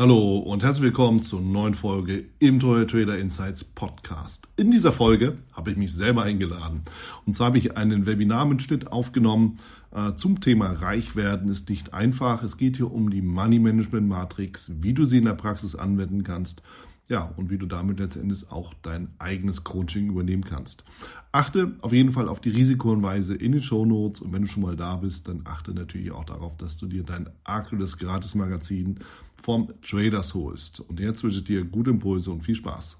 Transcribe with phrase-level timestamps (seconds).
[0.00, 4.48] Hallo und herzlich willkommen zur neuen Folge im Teuer Trader Insights Podcast.
[4.56, 6.80] In dieser Folge habe ich mich selber eingeladen.
[7.26, 9.58] Und zwar habe ich einen Webinarmitschnitt aufgenommen
[9.94, 12.42] äh, zum Thema Reich werden ist nicht einfach.
[12.42, 16.24] Es geht hier um die Money Management Matrix, wie du sie in der Praxis anwenden
[16.24, 16.62] kannst.
[17.10, 20.84] Ja, und wie du damit letztendlich auch dein eigenes Coaching übernehmen kannst.
[21.32, 24.62] Achte auf jeden Fall auf die Risikohinweise in den Show Notes und wenn du schon
[24.62, 29.00] mal da bist, dann achte natürlich auch darauf, dass du dir dein aktuelles Gratis-Magazin
[29.42, 30.80] vom Traders holst.
[30.80, 32.98] Und jetzt wünsche ich dir gute Impulse und viel Spaß.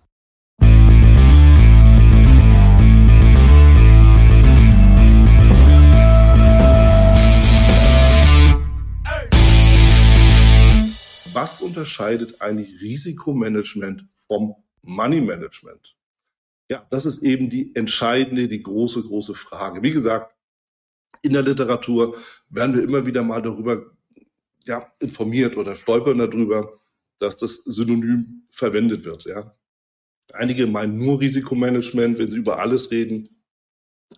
[11.32, 15.96] Was unterscheidet eigentlich Risikomanagement vom Money Management?
[16.68, 19.82] Ja, das ist eben die entscheidende, die große, große Frage.
[19.82, 20.34] Wie gesagt,
[21.22, 22.16] in der Literatur
[22.48, 23.90] werden wir immer wieder mal darüber
[24.64, 26.80] ja, informiert oder stolpern darüber,
[27.18, 29.24] dass das synonym verwendet wird.
[29.24, 29.52] Ja.
[30.32, 33.28] Einige meinen nur Risikomanagement, wenn sie über alles reden.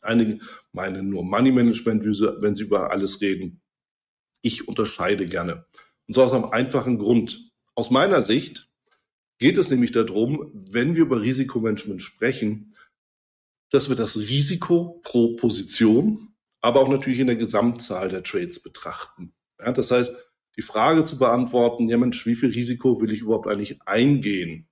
[0.00, 0.40] Einige
[0.72, 3.60] meinen nur Money Management, wenn sie über alles reden.
[4.40, 5.66] Ich unterscheide gerne.
[6.06, 7.50] Und zwar aus einem einfachen Grund.
[7.74, 8.70] Aus meiner Sicht
[9.38, 12.74] geht es nämlich darum, wenn wir über Risikomanagement sprechen,
[13.70, 19.34] dass wir das Risiko pro Position, aber auch natürlich in der Gesamtzahl der Trades betrachten.
[19.60, 20.14] Ja, das heißt,
[20.56, 24.68] die Frage zu beantworten, ja Mensch, wie viel Risiko will ich überhaupt eigentlich eingehen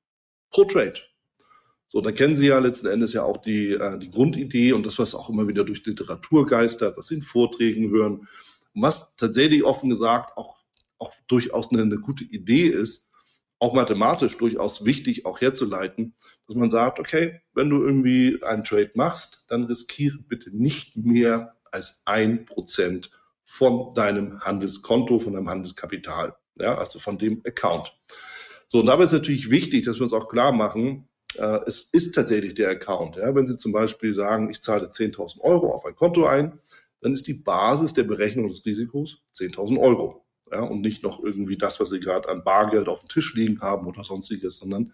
[0.51, 1.01] pro Trade?
[1.87, 4.99] So, da kennen Sie ja letzten Endes ja auch die, äh, die Grundidee und das,
[4.99, 8.29] was auch immer wieder durch Literatur geistert, was Sie in Vorträgen hören,
[8.75, 10.57] was tatsächlich offen gesagt auch,
[10.99, 13.11] auch durchaus eine, eine gute Idee ist,
[13.59, 16.15] auch mathematisch durchaus wichtig auch herzuleiten,
[16.47, 21.57] dass man sagt, okay, wenn du irgendwie einen Trade machst, dann riskiere bitte nicht mehr
[21.73, 23.11] als ein Prozent
[23.51, 27.93] von deinem Handelskonto, von deinem Handelskapital, ja, also von dem Account.
[28.69, 32.15] So, und dabei ist natürlich wichtig, dass wir uns auch klar machen, äh, es ist
[32.15, 33.17] tatsächlich der Account.
[33.17, 33.35] Ja.
[33.35, 36.61] Wenn Sie zum Beispiel sagen, ich zahle 10.000 Euro auf ein Konto ein,
[37.01, 41.59] dann ist die Basis der Berechnung des Risikos 10.000 Euro ja, und nicht noch irgendwie
[41.59, 44.93] das, was sie gerade an Bargeld auf dem Tisch liegen haben oder sonstiges, sondern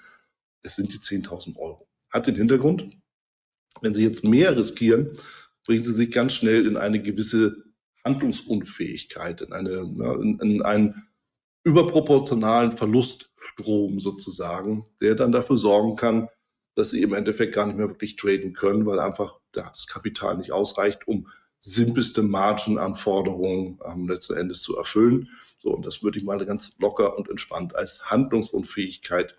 [0.63, 1.87] es sind die 10.000 Euro.
[2.09, 2.97] Hat den Hintergrund,
[3.83, 5.19] wenn sie jetzt mehr riskieren,
[5.67, 7.66] bringen sie sich ganz schnell in eine gewisse
[8.07, 9.71] Handlungsunfähigkeit, in, eine,
[10.23, 11.09] in, in einen
[11.65, 16.29] überproportionalen Verluststrom sozusagen, der dann dafür sorgen kann,
[16.77, 20.37] dass sie im Endeffekt gar nicht mehr wirklich traden können, weil einfach ja, das Kapital
[20.37, 21.29] nicht ausreicht, um
[21.59, 25.29] simpelste Margin-Anforderungen ähm, letzten Endes zu erfüllen.
[25.59, 29.37] So, und das würde ich mal ganz locker und entspannt als Handlungsunfähigkeit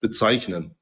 [0.00, 0.76] bezeichnen.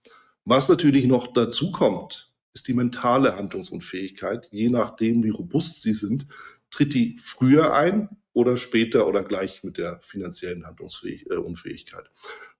[0.44, 4.49] Was natürlich noch dazu kommt, ist die mentale Handlungsunfähigkeit.
[4.50, 6.26] Je nachdem, wie robust Sie sind,
[6.72, 12.10] tritt die früher ein oder später oder gleich mit der finanziellen Handlungsunfähigkeit.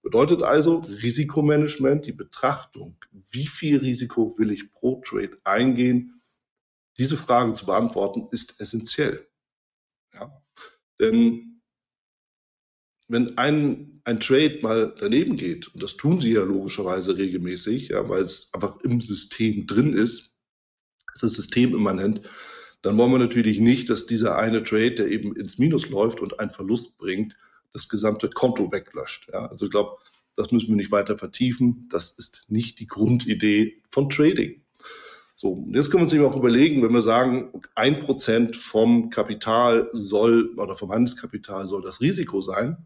[0.01, 2.97] Bedeutet also Risikomanagement, die Betrachtung,
[3.31, 6.21] wie viel Risiko will ich pro Trade eingehen,
[6.97, 9.27] diese Frage zu beantworten, ist essentiell.
[10.13, 10.43] Ja?
[10.99, 11.61] Denn
[13.07, 18.07] wenn ein, ein Trade mal daneben geht, und das tun sie ja logischerweise regelmäßig, ja,
[18.09, 20.35] weil es einfach im System drin ist,
[21.13, 22.29] ist das System immanent,
[22.83, 26.39] dann wollen wir natürlich nicht, dass dieser eine Trade, der eben ins Minus läuft und
[26.39, 27.35] einen Verlust bringt,
[27.71, 29.29] das gesamte Konto weglöscht.
[29.31, 29.47] Ja.
[29.47, 29.97] Also ich glaube,
[30.35, 31.87] das müssen wir nicht weiter vertiefen.
[31.89, 34.61] Das ist nicht die Grundidee von Trading.
[35.35, 39.89] So, jetzt können wir uns eben auch überlegen, wenn wir sagen, ein Prozent vom Kapital
[39.93, 42.85] soll oder vom Handelskapital soll das Risiko sein.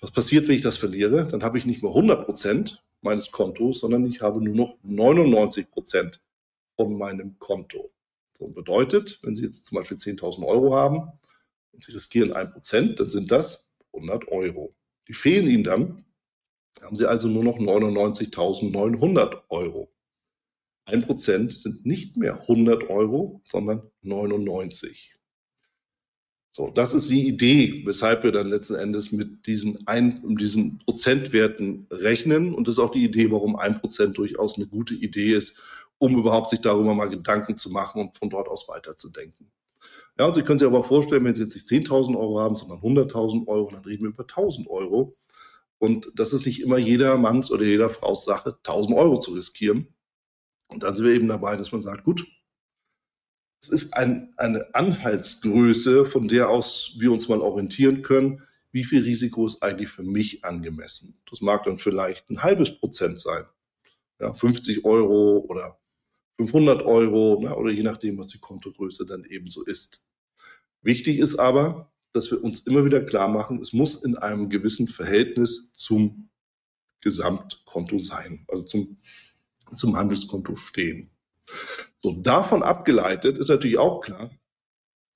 [0.00, 1.26] Was passiert, wenn ich das verliere?
[1.28, 5.70] Dann habe ich nicht mehr 100 Prozent meines Kontos, sondern ich habe nur noch 99
[5.70, 6.20] Prozent
[6.76, 7.90] von meinem Konto.
[8.42, 11.12] So bedeutet, wenn Sie jetzt zum Beispiel 10.000 Euro haben
[11.70, 14.74] und Sie riskieren ein Prozent, dann sind das 100 Euro.
[15.06, 16.04] Die fehlen Ihnen dann,
[16.80, 19.92] haben Sie also nur noch 99.900 Euro.
[20.86, 25.14] Ein Prozent sind nicht mehr 100 Euro, sondern 99.
[26.50, 31.86] So, das ist die Idee, weshalb wir dann letzten Endes mit diesen, ein, diesen Prozentwerten
[31.92, 32.54] rechnen.
[32.54, 35.62] Und das ist auch die Idee, warum ein Prozent durchaus eine gute Idee ist,
[36.02, 39.52] um überhaupt sich darüber mal Gedanken zu machen und von dort aus weiterzudenken.
[40.18, 42.80] Ja, und Sie können sich aber vorstellen, wenn Sie jetzt nicht 10.000 Euro haben, sondern
[42.80, 45.16] 100.000 Euro, dann reden wir über 1.000 Euro.
[45.78, 49.94] Und das ist nicht immer jeder Manns oder jeder Frau's Sache, 1.000 Euro zu riskieren.
[50.66, 52.26] Und dann sind wir eben dabei, dass man sagt, gut,
[53.60, 59.04] es ist ein, eine Anhaltsgröße, von der aus wir uns mal orientieren können, wie viel
[59.04, 61.20] Risiko ist eigentlich für mich angemessen.
[61.30, 63.44] Das mag dann vielleicht ein halbes Prozent sein,
[64.18, 65.78] ja, 50 Euro oder
[66.36, 70.04] 500 Euro na, oder je nachdem, was die Kontogröße dann eben so ist.
[70.82, 74.88] Wichtig ist aber, dass wir uns immer wieder klar machen, es muss in einem gewissen
[74.88, 76.30] Verhältnis zum
[77.00, 78.98] Gesamtkonto sein, also zum,
[79.76, 81.10] zum Handelskonto stehen.
[81.98, 84.30] So, davon abgeleitet ist natürlich auch klar,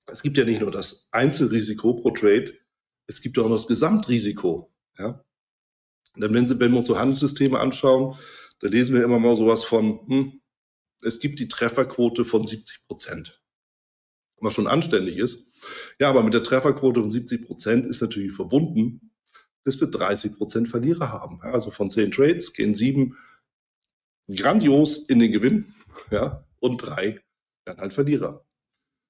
[0.07, 2.53] es gibt ja nicht nur das Einzelrisiko pro Trade,
[3.07, 4.73] es gibt auch noch das Gesamtrisiko.
[4.97, 5.23] Ja?
[6.15, 8.17] Denn wenn, Sie, wenn wir uns so Handelssysteme anschauen,
[8.59, 10.41] da lesen wir immer mal sowas von, hm,
[11.01, 13.41] es gibt die Trefferquote von 70 Prozent.
[14.39, 15.51] Was schon anständig ist.
[15.99, 19.11] Ja, aber mit der Trefferquote von 70 Prozent ist natürlich verbunden,
[19.63, 21.41] dass wir 30 Prozent Verlierer haben.
[21.41, 23.17] Also von zehn Trades gehen sieben
[24.27, 25.73] grandios in den Gewinn
[26.11, 27.19] ja, und drei
[27.65, 28.45] werden halt Verlierer.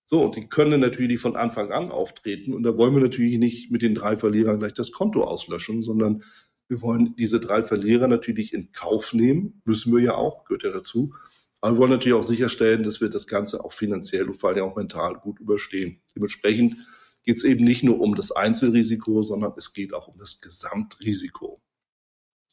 [0.03, 2.53] So, und die können natürlich von Anfang an auftreten.
[2.53, 6.23] Und da wollen wir natürlich nicht mit den drei Verlierern gleich das Konto auslöschen, sondern
[6.69, 9.61] wir wollen diese drei Verlierer natürlich in Kauf nehmen.
[9.65, 11.13] Müssen wir ja auch, gehört ja dazu.
[11.61, 14.63] Aber wir wollen natürlich auch sicherstellen, dass wir das Ganze auch finanziell und vor allem
[14.63, 16.01] auch mental gut überstehen.
[16.15, 16.77] Dementsprechend
[17.23, 21.61] geht es eben nicht nur um das Einzelrisiko, sondern es geht auch um das Gesamtrisiko.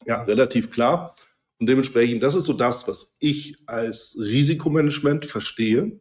[0.05, 1.15] Ja, relativ klar.
[1.59, 5.99] Und dementsprechend, das ist so das, was ich als Risikomanagement verstehe.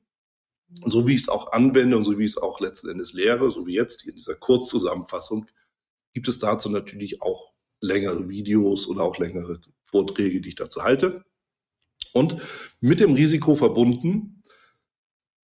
[0.84, 3.50] So wie ich es auch anwende und so wie ich es auch letzten Endes lehre,
[3.50, 5.46] so wie jetzt in dieser Kurzzusammenfassung,
[6.14, 11.24] gibt es dazu natürlich auch längere Videos oder auch längere Vorträge, die ich dazu halte.
[12.14, 12.40] Und
[12.80, 14.44] mit dem Risiko verbunden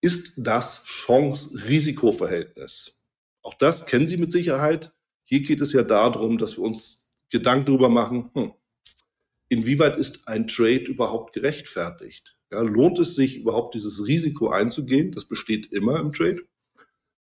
[0.01, 2.97] ist das Chance-Risiko-Verhältnis.
[3.43, 4.93] Auch das kennen Sie mit Sicherheit.
[5.25, 8.53] Hier geht es ja darum, dass wir uns Gedanken darüber machen, hm,
[9.49, 12.37] inwieweit ist ein Trade überhaupt gerechtfertigt?
[12.53, 15.11] Ja, lohnt es sich überhaupt dieses Risiko einzugehen?
[15.13, 16.43] Das besteht immer im Trade.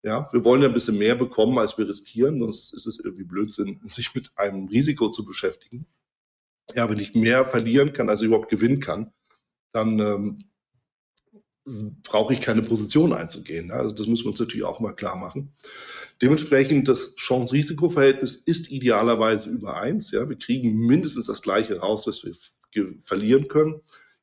[0.03, 3.25] Ja, wir wollen ja ein bisschen mehr bekommen, als wir riskieren, sonst ist es irgendwie
[3.25, 5.87] Blödsinn, sich mit einem Risiko zu beschäftigen.
[6.75, 9.13] Ja, wenn ich mehr verlieren kann, als ich überhaupt gewinnen kann,
[9.73, 10.49] dann ähm,
[12.03, 13.71] brauche ich keine Position einzugehen.
[13.71, 15.55] Also das müssen wir uns natürlich auch mal klar machen.
[16.21, 20.11] Dementsprechend das Chance-Risiko-Verhältnis ist idealerweise über eins.
[20.11, 22.35] Ja, wir kriegen mindestens das gleiche raus, was wir
[23.05, 23.81] verlieren können.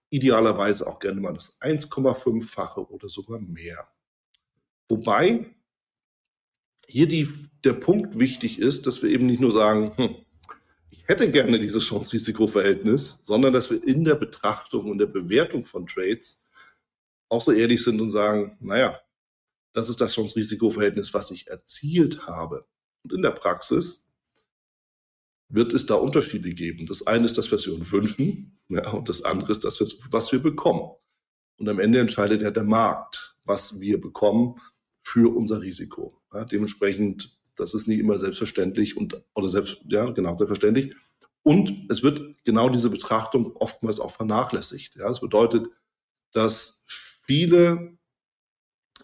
[0.09, 3.87] Idealerweise auch gerne mal das 1,5-fache oder sogar mehr.
[4.89, 5.55] Wobei
[6.87, 7.27] hier die,
[7.63, 10.15] der Punkt wichtig ist, dass wir eben nicht nur sagen, hm,
[11.07, 16.45] hätte gerne dieses Chance-Risiko-Verhältnis, sondern dass wir in der Betrachtung und der Bewertung von Trades
[17.29, 18.99] auch so ehrlich sind und sagen, naja,
[19.73, 22.65] das ist das Chance-Risiko-Verhältnis, was ich erzielt habe.
[23.03, 24.09] Und in der Praxis
[25.49, 26.85] wird es da Unterschiede geben.
[26.85, 29.79] Das eine ist das, was wir uns wünschen, ja, und das andere ist das,
[30.09, 30.91] was wir bekommen.
[31.57, 34.59] Und am Ende entscheidet ja der Markt, was wir bekommen
[35.03, 36.21] für unser Risiko.
[36.33, 40.95] Ja, dementsprechend, das ist nicht immer selbstverständlich und oder selbst, ja, genau, selbstverständlich.
[41.43, 44.95] Und es wird genau diese Betrachtung oftmals auch vernachlässigt.
[44.95, 45.67] Ja, das bedeutet,
[46.31, 47.97] dass viele,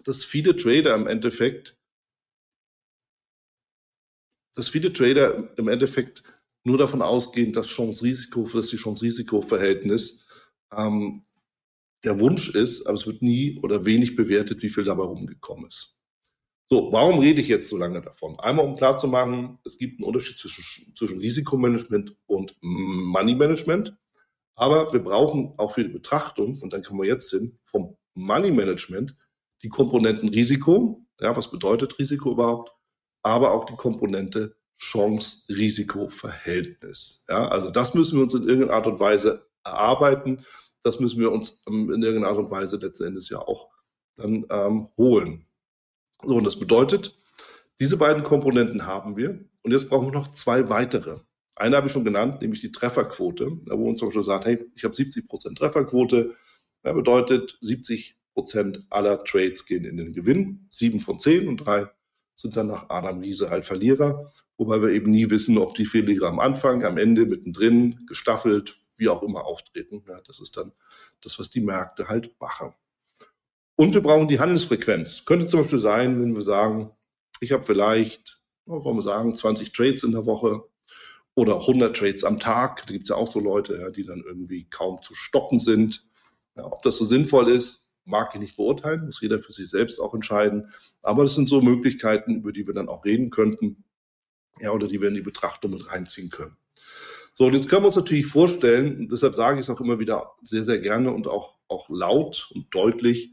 [0.04, 1.78] dass viele Trader im Endeffekt,
[4.56, 6.24] dass viele Trader im Endeffekt
[6.64, 10.26] nur davon ausgehen, dass Chance-Risiko, dass die Chance-Risiko-Verhältnis
[10.76, 11.26] ähm,
[12.04, 16.01] der Wunsch ist, aber es wird nie oder wenig bewertet, wie viel dabei rumgekommen ist.
[16.72, 18.40] So, warum rede ich jetzt so lange davon?
[18.40, 23.94] Einmal, um klarzumachen, es gibt einen Unterschied zwischen, zwischen Risikomanagement und Money Management.
[24.56, 28.52] Aber wir brauchen auch für die Betrachtung, und dann kommen wir jetzt hin, vom Money
[28.52, 29.18] Management
[29.64, 31.06] die Komponenten Risiko.
[31.20, 32.72] Ja, was bedeutet Risiko überhaupt?
[33.22, 37.26] Aber auch die Komponente Chance-Risiko-Verhältnis.
[37.28, 40.46] Ja, also das müssen wir uns in irgendeiner Art und Weise erarbeiten.
[40.84, 43.68] Das müssen wir uns in irgendeiner Art und Weise letzten Endes ja auch
[44.16, 45.48] dann ähm, holen.
[46.24, 47.18] So, und das bedeutet,
[47.80, 49.44] diese beiden Komponenten haben wir.
[49.64, 51.20] Und jetzt brauchen wir noch zwei weitere.
[51.56, 54.84] Eine habe ich schon genannt, nämlich die Trefferquote, wo uns zum Beispiel sagt, hey, ich
[54.84, 56.36] habe 70 Prozent Trefferquote.
[56.84, 61.90] Das bedeutet, 70 Prozent aller Trades gehen in den Gewinn, sieben von zehn und drei
[62.42, 66.28] sind dann nach Adam Wiese halt Verlierer, wobei wir eben nie wissen, ob die Verlierer
[66.28, 70.04] am Anfang, am Ende, mittendrin, gestaffelt, wie auch immer auftreten.
[70.08, 70.72] Ja, das ist dann
[71.22, 72.74] das, was die Märkte halt machen.
[73.82, 75.26] Und wir brauchen die Handelsfrequenz.
[75.26, 76.92] Könnte zum Beispiel sein, wenn wir sagen,
[77.40, 80.66] ich habe vielleicht, wollen wir sagen, 20 Trades in der Woche
[81.34, 82.86] oder 100 Trades am Tag.
[82.86, 86.06] Da gibt es ja auch so Leute, ja, die dann irgendwie kaum zu stoppen sind.
[86.56, 90.00] Ja, ob das so sinnvoll ist, mag ich nicht beurteilen, muss jeder für sich selbst
[90.00, 90.72] auch entscheiden.
[91.02, 93.84] Aber das sind so Möglichkeiten, über die wir dann auch reden könnten,
[94.60, 96.56] ja, oder die wir in die Betrachtung mit reinziehen können.
[97.34, 100.34] So, und jetzt können wir uns natürlich vorstellen, deshalb sage ich es auch immer wieder
[100.44, 103.32] sehr, sehr gerne und auch, auch laut und deutlich,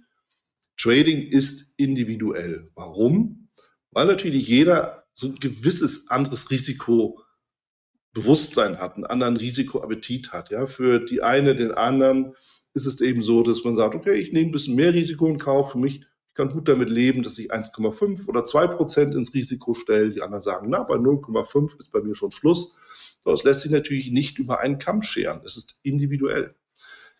[0.78, 2.70] Trading ist individuell.
[2.74, 3.50] Warum?
[3.90, 10.50] Weil natürlich jeder so ein gewisses anderes Risikobewusstsein hat, einen anderen Risikoappetit hat.
[10.50, 12.34] Ja, für die eine, den anderen
[12.74, 15.38] ist es eben so, dass man sagt, okay, ich nehme ein bisschen mehr Risiko in
[15.38, 15.72] Kauf.
[15.72, 19.74] Für mich, ich kann gut damit leben, dass ich 1,5 oder 2 Prozent ins Risiko
[19.74, 20.12] stelle.
[20.12, 22.72] Die anderen sagen, na, bei 0,5 ist bei mir schon Schluss.
[23.20, 25.40] So, das lässt sich natürlich nicht über einen Kamm scheren.
[25.44, 26.54] Es ist individuell.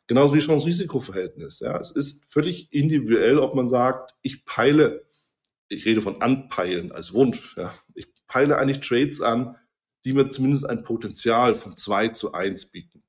[0.09, 1.61] Genauso wie Chance-Risiko-Verhältnis.
[1.61, 5.07] Ja, es ist völlig individuell, ob man sagt, ich peile,
[5.69, 7.57] ich rede von anpeilen als Wunsch.
[7.57, 9.57] Ja, ich peile eigentlich Trades an,
[10.05, 13.05] die mir zumindest ein Potenzial von 2 zu 1 bieten.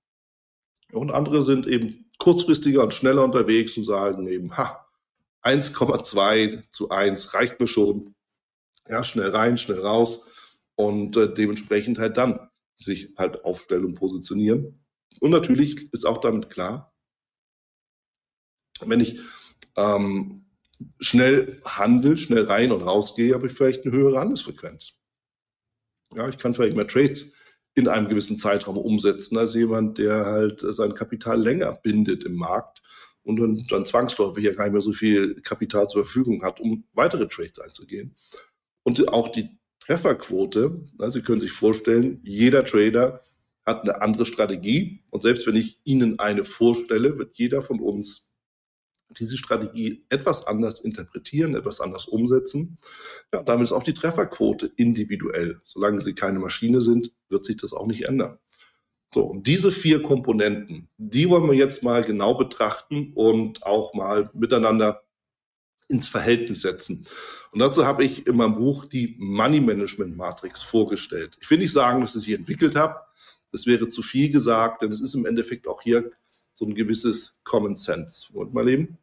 [0.91, 4.85] Und andere sind eben kurzfristiger und schneller unterwegs und sagen eben, ha,
[5.43, 8.13] 1,2 zu 1 reicht mir schon.
[8.89, 10.27] Ja, schnell rein, schnell raus
[10.75, 14.83] und äh, dementsprechend halt dann sich halt aufstellen und positionieren.
[15.21, 16.88] Und natürlich ist auch damit klar,
[18.85, 19.19] wenn ich
[19.75, 20.45] ähm,
[20.99, 24.93] schnell handel, schnell rein und rausgehe, habe ich vielleicht eine höhere Handelsfrequenz.
[26.15, 27.33] Ja, ich kann vielleicht mehr Trades
[27.75, 32.81] in einem gewissen Zeitraum umsetzen als jemand, der halt sein Kapital länger bindet im Markt
[33.23, 36.83] und dann, dann zwangsläufig ja gar nicht mehr so viel Kapital zur Verfügung hat, um
[36.93, 38.15] weitere Trades einzugehen.
[38.83, 39.49] Und auch die
[39.81, 43.21] Trefferquote, also Sie können sich vorstellen, jeder Trader
[43.65, 48.28] hat eine andere Strategie und selbst wenn ich Ihnen eine vorstelle, wird jeder von uns
[49.09, 52.77] diese Strategie etwas anders interpretieren, etwas anders umsetzen.
[53.33, 55.61] Ja, damit ist auch die Trefferquote individuell.
[55.65, 58.37] Solange sie keine Maschine sind, wird sich das auch nicht ändern.
[59.13, 64.29] So, und diese vier Komponenten, die wollen wir jetzt mal genau betrachten und auch mal
[64.33, 65.01] miteinander
[65.87, 67.07] ins Verhältnis setzen.
[67.51, 71.37] Und dazu habe ich in meinem Buch die Money Management Matrix vorgestellt.
[71.41, 72.99] Ich will nicht sagen, dass ich sie entwickelt habe.
[73.51, 76.11] Das wäre zu viel gesagt, denn es ist im Endeffekt auch hier
[76.59, 78.33] so ein gewisses Common Sense.
[78.33, 78.97] Wollt mal leben?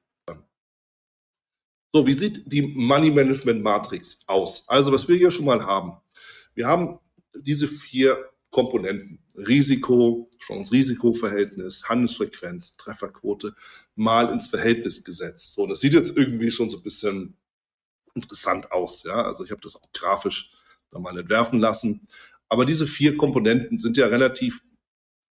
[1.94, 4.68] So, wie sieht die Money Management Matrix aus?
[4.68, 5.96] Also, was wir hier schon mal haben.
[6.54, 6.98] Wir haben
[7.34, 9.20] diese vier Komponenten.
[9.34, 13.54] Risiko, Chance-Risiko-Verhältnis, Handelsfrequenz, Trefferquote
[13.94, 15.54] mal ins Verhältnis gesetzt.
[15.54, 17.38] So, das sieht jetzt irgendwie schon so ein bisschen
[18.14, 19.02] interessant aus.
[19.04, 20.52] Ja, also ich habe das auch grafisch
[20.90, 22.06] da mal entwerfen lassen.
[22.50, 24.62] Aber diese vier Komponenten sind ja relativ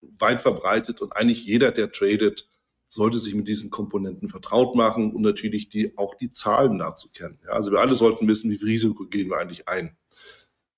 [0.02, 2.49] weit verbreitet und eigentlich jeder, der tradet,
[2.87, 7.38] sollte sich mit diesen Komponenten vertraut machen und natürlich die, auch die Zahlen dazu kennen.
[7.45, 9.97] Ja, also wir alle sollten wissen, wie viel Risiko gehen wir eigentlich ein.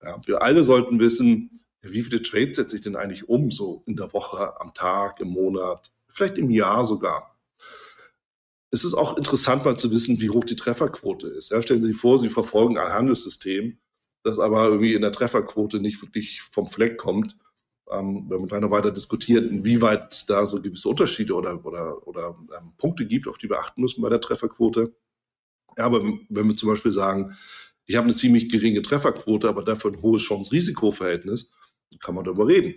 [0.02, 3.96] Ja, wir alle sollten wissen, wie viele Trades setze ich denn eigentlich um, so in
[3.96, 7.38] der Woche, am Tag, im Monat, vielleicht im Jahr sogar.
[8.70, 11.50] Es ist auch interessant mal zu wissen, wie hoch die Trefferquote ist.
[11.50, 13.78] Ja, stellen Sie sich vor, Sie verfolgen ein Handelssystem,
[14.22, 17.36] das aber irgendwie in der Trefferquote nicht wirklich vom Fleck kommt
[17.90, 22.38] ähm, wenn man noch weiter diskutiert, inwieweit es da so gewisse Unterschiede oder, oder, oder
[22.58, 24.94] ähm, Punkte gibt, auf die wir achten müssen bei der Trefferquote.
[25.76, 27.34] Ja, aber wenn wir zum Beispiel sagen,
[27.86, 31.52] ich habe eine ziemlich geringe Trefferquote, aber dafür ein hohes Chance-Risiko-Verhältnis,
[32.00, 32.74] kann man darüber reden.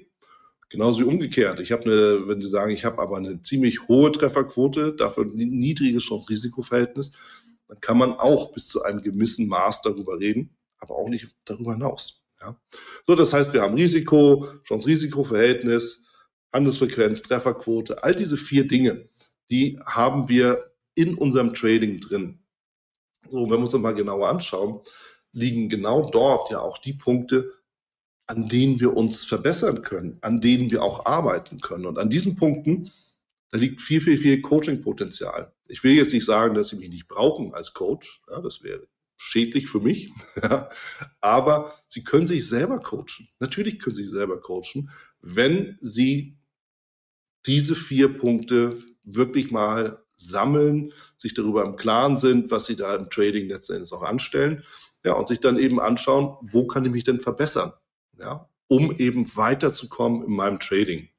[0.70, 1.60] Genauso wie umgekehrt.
[1.60, 5.36] Ich habe eine, wenn Sie sagen, ich habe aber eine ziemlich hohe Trefferquote, dafür ein
[5.36, 7.12] niedriges Chance-Risiko-Verhältnis,
[7.68, 11.74] dann kann man auch bis zu einem gewissen Maß darüber reden, aber auch nicht darüber
[11.74, 12.25] hinaus.
[12.42, 12.60] Ja.
[13.06, 16.08] So, das heißt, wir haben Risiko, Chance-Risiko-Verhältnis,
[16.54, 19.10] Handelsfrequenz, Trefferquote, all diese vier Dinge,
[19.50, 22.40] die haben wir in unserem Trading drin.
[23.28, 24.82] So, wenn wir uns das mal genauer anschauen,
[25.32, 27.52] liegen genau dort ja auch die Punkte,
[28.28, 31.86] an denen wir uns verbessern können, an denen wir auch arbeiten können.
[31.86, 32.92] Und an diesen Punkten,
[33.52, 35.54] da liegt viel, viel, viel Coaching-Potenzial.
[35.68, 38.22] Ich will jetzt nicht sagen, dass Sie mich nicht brauchen als Coach.
[38.30, 38.88] Ja, das wäre
[39.26, 40.12] schädlich für mich.
[41.22, 43.28] Aber Sie können sich selber coachen.
[43.40, 44.92] Natürlich können Sie sich selber coachen,
[45.22, 46.38] wenn Sie
[47.46, 53.10] diese vier Punkte wirklich mal sammeln, sich darüber im Klaren sind, was Sie da im
[53.10, 54.64] Trading letztendlich auch anstellen.
[55.04, 57.74] Ja, und sich dann eben anschauen, wo kann ich mich denn verbessern?
[58.18, 61.10] Ja, um eben weiterzukommen in meinem Trading.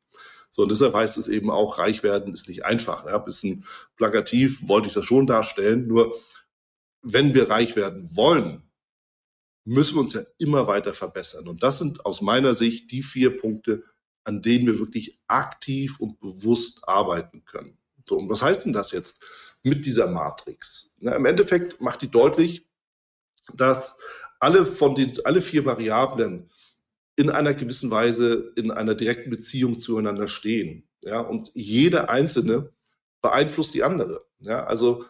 [0.50, 3.04] So, und deshalb heißt es eben auch, reich werden ist nicht einfach.
[3.06, 3.64] Ja, bisschen
[3.96, 6.16] plakativ wollte ich das schon darstellen, nur
[7.03, 8.62] wenn wir reich werden wollen,
[9.65, 11.49] müssen wir uns ja immer weiter verbessern.
[11.49, 13.83] Und das sind aus meiner Sicht die vier Punkte,
[14.25, 17.79] an denen wir wirklich aktiv und bewusst arbeiten können.
[18.09, 19.23] So, und was heißt denn das jetzt
[19.62, 20.95] mit dieser Matrix?
[20.99, 22.69] Na, Im Endeffekt macht die deutlich,
[23.55, 23.99] dass
[24.38, 26.50] alle von den, alle vier Variablen
[27.17, 30.88] in einer gewissen Weise in einer direkten Beziehung zueinander stehen.
[31.03, 32.73] Ja, und jede einzelne
[33.23, 34.26] beeinflusst die andere.
[34.41, 35.07] Ja, also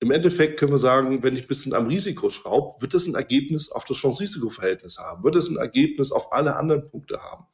[0.00, 3.14] im Endeffekt können wir sagen, wenn ich ein bisschen am Risiko schraube, wird es ein
[3.14, 7.46] Ergebnis auf das Chance-Risiko-Verhältnis haben, wird es ein Ergebnis auf alle anderen Punkte haben.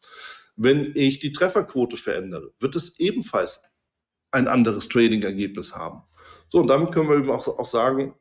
[0.57, 3.63] Wenn ich die Trefferquote verändere, wird es ebenfalls
[4.31, 6.03] ein anderes Trading-Ergebnis haben.
[6.51, 8.15] So, und damit können wir eben auch, auch sagen,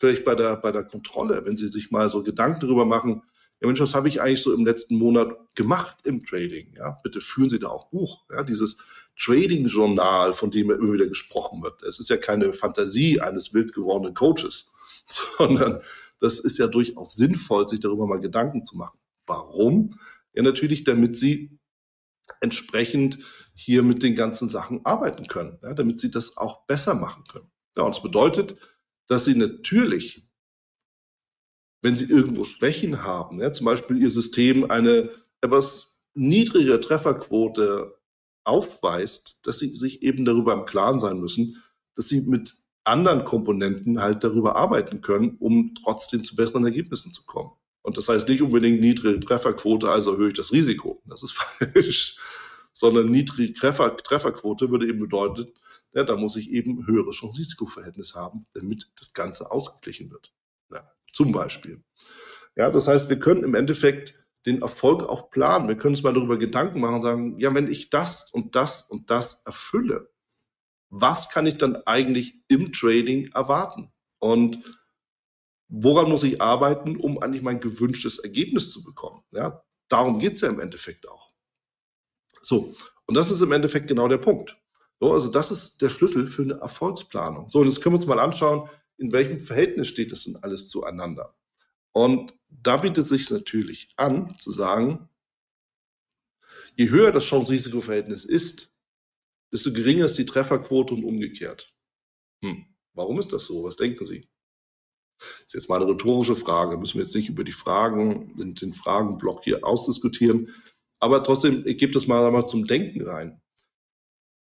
[0.00, 3.22] vielleicht bei der, bei der Kontrolle, wenn Sie sich mal so Gedanken darüber machen,
[3.60, 6.74] ja Mensch, was habe ich eigentlich so im letzten Monat gemacht im Trading?
[6.76, 8.24] Ja, bitte führen Sie da auch Buch.
[8.30, 8.82] Ja, dieses
[9.18, 11.82] Trading-Journal, von dem immer wieder gesprochen wird.
[11.82, 14.72] Es ist ja keine Fantasie eines wild gewordenen Coaches.
[15.06, 15.82] sondern
[16.20, 18.98] das ist ja durchaus sinnvoll, sich darüber mal Gedanken zu machen.
[19.26, 19.98] Warum?
[20.34, 21.58] Ja, natürlich, damit Sie
[22.40, 23.18] entsprechend
[23.54, 27.50] hier mit den ganzen Sachen arbeiten können, ja, damit Sie das auch besser machen können.
[27.76, 28.56] Ja, und es bedeutet,
[29.08, 30.26] dass Sie natürlich,
[31.82, 37.98] wenn Sie irgendwo Schwächen haben, ja, zum Beispiel Ihr System eine etwas niedrigere Trefferquote
[38.44, 41.62] aufweist, dass Sie sich eben darüber im Klaren sein müssen,
[41.96, 47.24] dass Sie mit anderen Komponenten halt darüber arbeiten können, um trotzdem zu besseren Ergebnissen zu
[47.24, 47.52] kommen.
[47.82, 51.02] Und das heißt nicht unbedingt niedrige Trefferquote, also erhöhe ich das Risiko.
[51.06, 52.16] Das ist falsch.
[52.72, 55.52] Sondern niedrige Treffer, Trefferquote würde eben bedeuten,
[55.94, 60.32] ja, da muss ich eben höhere Chance-Risiko-Verhältnis haben, damit das Ganze ausgeglichen wird.
[60.70, 61.84] Ja, zum Beispiel.
[62.56, 65.68] Ja, das heißt, wir können im Endeffekt den Erfolg auch planen.
[65.68, 68.82] Wir können uns mal darüber Gedanken machen und sagen, ja, wenn ich das und das
[68.82, 70.10] und das erfülle,
[70.90, 73.92] was kann ich dann eigentlich im Trading erwarten?
[74.18, 74.62] Und
[75.68, 79.22] woran muss ich arbeiten, um eigentlich mein gewünschtes Ergebnis zu bekommen?
[79.30, 81.32] Ja, darum geht es ja im Endeffekt auch.
[82.40, 82.74] So,
[83.06, 84.56] und das ist im Endeffekt genau der Punkt.
[85.00, 87.48] So, also das ist der Schlüssel für eine Erfolgsplanung.
[87.48, 88.68] So, und jetzt können wir uns mal anschauen,
[88.98, 91.34] in welchem Verhältnis steht das denn alles zueinander.
[91.92, 95.08] Und da bietet es sich natürlich an, zu sagen,
[96.76, 98.72] je höher das Chance-Risiko-Verhältnis ist,
[99.52, 101.74] desto geringer ist die Trefferquote und umgekehrt.
[102.42, 103.64] Hm, warum ist das so?
[103.64, 104.28] Was denken Sie?
[105.18, 106.78] Das ist jetzt mal eine rhetorische Frage.
[106.78, 110.54] Müssen wir jetzt nicht über die Fragen, den, den Fragenblock hier ausdiskutieren.
[110.98, 113.40] Aber trotzdem gibt es mal, mal zum Denken rein.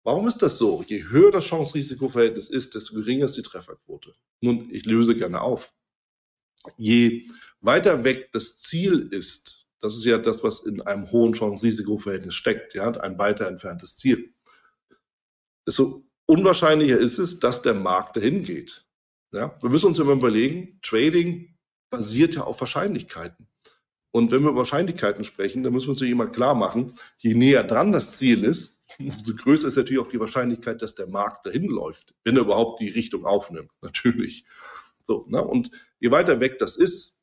[0.04, 0.84] Warum ist das so?
[0.88, 4.16] Je höher das Chance-Risiko-Verhältnis ist, desto geringer ist die Trefferquote.
[4.42, 5.74] Nun, ich löse gerne auf.
[6.78, 12.36] Je weiter weg das Ziel ist, das ist ja das, was in einem hohen Chance-Risiko-Verhältnis
[12.36, 14.34] steckt, ja, ein weiter entferntes Ziel,
[15.66, 18.86] desto unwahrscheinlicher ist es, dass der Markt dahin geht.
[19.34, 21.56] Ja, wir müssen uns immer überlegen, Trading
[21.90, 23.48] basiert ja auf Wahrscheinlichkeiten.
[24.12, 27.64] Und wenn wir über Wahrscheinlichkeiten sprechen, dann müssen wir uns immer klar machen, je näher
[27.64, 31.66] dran das Ziel ist, umso größer ist natürlich auch die Wahrscheinlichkeit, dass der Markt dahin
[31.68, 34.46] läuft, wenn er überhaupt die Richtung aufnimmt, natürlich.
[35.04, 35.44] So, ne?
[35.44, 37.20] Und je weiter weg das ist,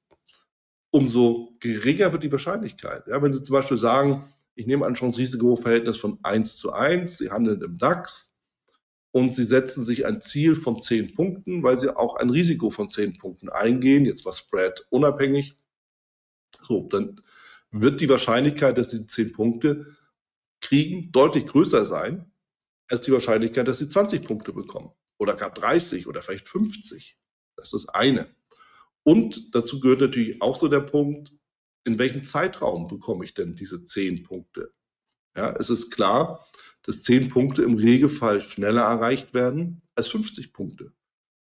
[0.90, 3.06] umso geringer wird die Wahrscheinlichkeit.
[3.06, 7.30] Ja, wenn Sie zum Beispiel sagen, ich nehme ein Chance-Risiko-Verhältnis von 1 zu 1, Sie
[7.30, 8.32] handeln im DAX,
[9.10, 12.90] und sie setzen sich ein Ziel von 10 Punkten, weil sie auch ein Risiko von
[12.90, 15.56] 10 Punkten eingehen, jetzt war Spread unabhängig.
[16.60, 17.20] So, dann
[17.70, 19.96] wird die Wahrscheinlichkeit, dass sie 10 Punkte
[20.60, 22.30] kriegen, deutlich größer sein,
[22.88, 27.18] als die Wahrscheinlichkeit, dass sie 20 Punkte bekommen oder gar 30 oder vielleicht 50.
[27.58, 28.28] Das ist eine.
[29.02, 31.32] Und dazu gehört natürlich auch so der Punkt,
[31.84, 34.72] in welchem Zeitraum bekomme ich denn diese 10 Punkte?
[35.36, 36.46] Ja, es ist klar,
[36.82, 40.92] dass 10 Punkte im Regelfall schneller erreicht werden als 50 Punkte.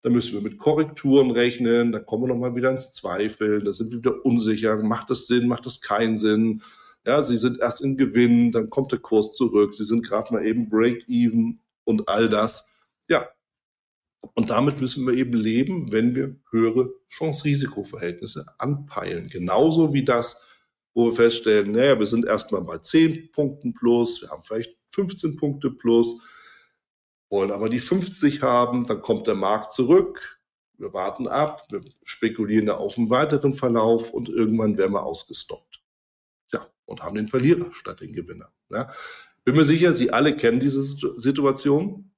[0.04, 3.92] Da müssen wir mit Korrekturen rechnen, da kommen wir nochmal wieder ins Zweifeln, da sind
[3.92, 6.64] wir wieder unsicher, macht das Sinn, macht das keinen Sinn.
[7.06, 10.46] Ja, sie sind erst im Gewinn, dann kommt der Kurs zurück, sie sind gerade mal
[10.46, 12.68] eben Break-Even und all das.
[13.08, 13.30] Ja,
[14.34, 19.30] und damit müssen wir eben leben, wenn wir höhere Chance-Risiko-Verhältnisse anpeilen.
[19.30, 20.42] Genauso wie das,
[20.94, 25.38] wo wir feststellen, naja, wir sind erstmal bei 10 Punkten plus, wir haben vielleicht 15
[25.38, 26.22] Punkte plus,
[27.30, 30.40] wollen aber die 50 haben, dann kommt der Markt zurück,
[30.78, 35.82] wir warten ab, wir spekulieren da auf einen weiteren Verlauf und irgendwann werden wir ausgestoppt.
[36.52, 38.52] Ja, und haben den Verlierer statt den Gewinner.
[38.70, 38.92] Ja.
[39.44, 42.11] Bin mir sicher, Sie alle kennen diese Situation.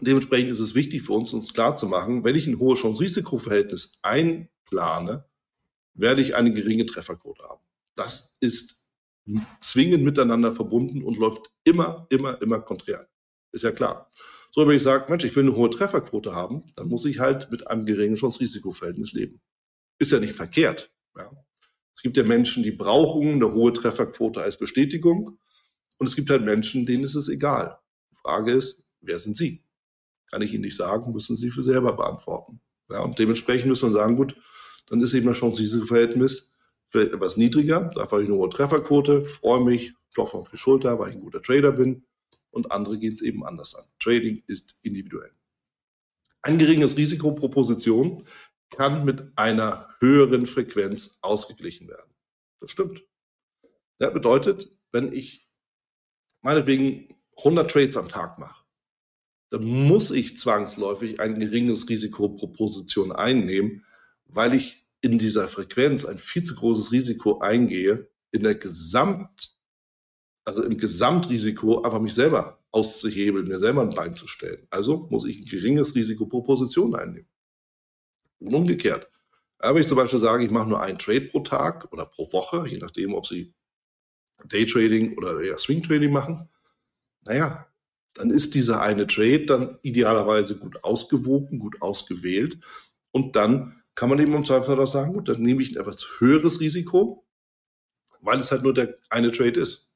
[0.00, 5.24] Dementsprechend ist es wichtig für uns, uns klarzumachen, wenn ich ein hohes Chance-Risiko-Verhältnis einplane,
[5.94, 7.62] werde ich eine geringe Trefferquote haben.
[7.94, 8.84] Das ist
[9.60, 13.08] zwingend miteinander verbunden und läuft immer, immer, immer konträr.
[13.52, 14.12] Ist ja klar.
[14.50, 17.50] So, wenn ich sage, Mensch, ich will eine hohe Trefferquote haben, dann muss ich halt
[17.50, 19.40] mit einem geringen Chance-Risiko-Verhältnis leben.
[19.98, 20.92] Ist ja nicht verkehrt.
[21.16, 21.30] Ja.
[21.92, 25.38] Es gibt ja Menschen, die brauchen eine hohe Trefferquote als Bestätigung.
[25.98, 27.78] Und es gibt halt Menschen, denen ist es egal.
[28.10, 29.63] Die Frage ist, wer sind Sie?
[30.30, 32.60] Kann ich Ihnen nicht sagen, müssen Sie für selber beantworten.
[32.88, 34.36] Ja, und dementsprechend müssen wir sagen, gut,
[34.86, 36.52] dann ist eben das Chance-Risiko-Verhältnis
[36.88, 37.90] vielleicht etwas niedriger.
[37.94, 41.20] Da habe ich eine hohe Trefferquote, freue mich, klopfe auf die Schulter, weil ich ein
[41.20, 42.06] guter Trader bin.
[42.50, 43.84] Und andere gehen es eben anders an.
[43.98, 45.32] Trading ist individuell.
[46.42, 48.28] Ein geringes Risiko pro Position
[48.70, 52.14] kann mit einer höheren Frequenz ausgeglichen werden.
[52.60, 53.02] Das stimmt.
[53.98, 55.48] Das bedeutet, wenn ich
[56.42, 57.08] meinetwegen
[57.38, 58.63] 100 Trades am Tag mache,
[59.54, 63.84] dann muss ich zwangsläufig ein geringes Risiko pro Position einnehmen,
[64.26, 69.56] weil ich in dieser Frequenz ein viel zu großes Risiko eingehe, in der Gesamt,
[70.44, 74.66] also im Gesamtrisiko einfach mich selber auszuhebeln, mir selber ein Bein zu stellen.
[74.70, 77.28] Also muss ich ein geringes Risiko pro Position einnehmen.
[78.40, 79.08] Und umgekehrt.
[79.60, 82.66] Aber ich zum Beispiel sage, ich mache nur einen Trade pro Tag oder pro Woche,
[82.66, 83.54] je nachdem, ob Sie
[84.46, 86.48] Daytrading oder Swing Trading machen.
[87.24, 87.68] Naja,
[88.14, 92.58] dann ist dieser eine Trade dann idealerweise gut ausgewogen, gut ausgewählt.
[93.10, 96.06] Und dann kann man eben im Zweifel auch sagen, gut, dann nehme ich ein etwas
[96.18, 97.26] höheres Risiko,
[98.20, 99.90] weil es halt nur der eine Trade ist.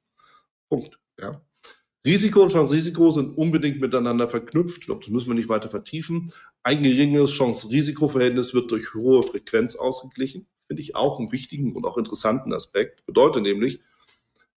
[0.69, 0.99] Punkt.
[1.21, 1.41] Ja.
[2.07, 4.79] Risiko und Chance-Risiko sind unbedingt miteinander verknüpft.
[4.79, 6.33] Ich glaube, das müssen wir nicht weiter vertiefen.
[6.63, 10.47] Ein geringeres Chance-Risiko-Verhältnis wird durch hohe Frequenz ausgeglichen.
[10.67, 13.05] Finde ich auch einen wichtigen und auch interessanten Aspekt.
[13.07, 13.81] Bedeutet nämlich,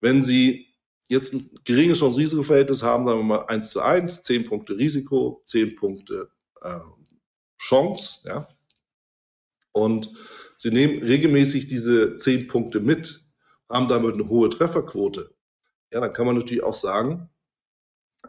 [0.02, 0.69] wenn Sie
[1.10, 5.76] jetzt ein geringes Chance-Risiko-Verhältnis haben, sagen wir mal 1 zu 1, 10 Punkte Risiko, 10
[5.76, 6.80] Punkte äh,
[7.60, 8.48] Chance, ja,
[9.74, 10.12] und
[10.62, 13.26] Sie nehmen regelmäßig diese 10 Punkte mit,
[13.70, 15.34] haben damit eine hohe Trefferquote,
[15.92, 17.30] ja, dann kann man natürlich auch sagen,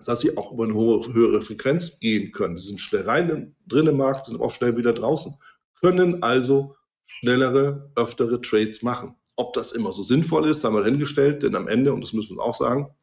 [0.04, 2.56] dass sie auch über eine hohe, höhere Frequenz gehen können.
[2.56, 5.34] Sie sind schnell rein drin im Markt, sind auch schnell wieder draußen,
[5.80, 9.16] können also schnellere, öftere Trades machen.
[9.40, 12.36] Ob das immer so sinnvoll ist, haben wir hingestellt, denn am Ende, und das müssen
[12.36, 12.94] wir auch sagen,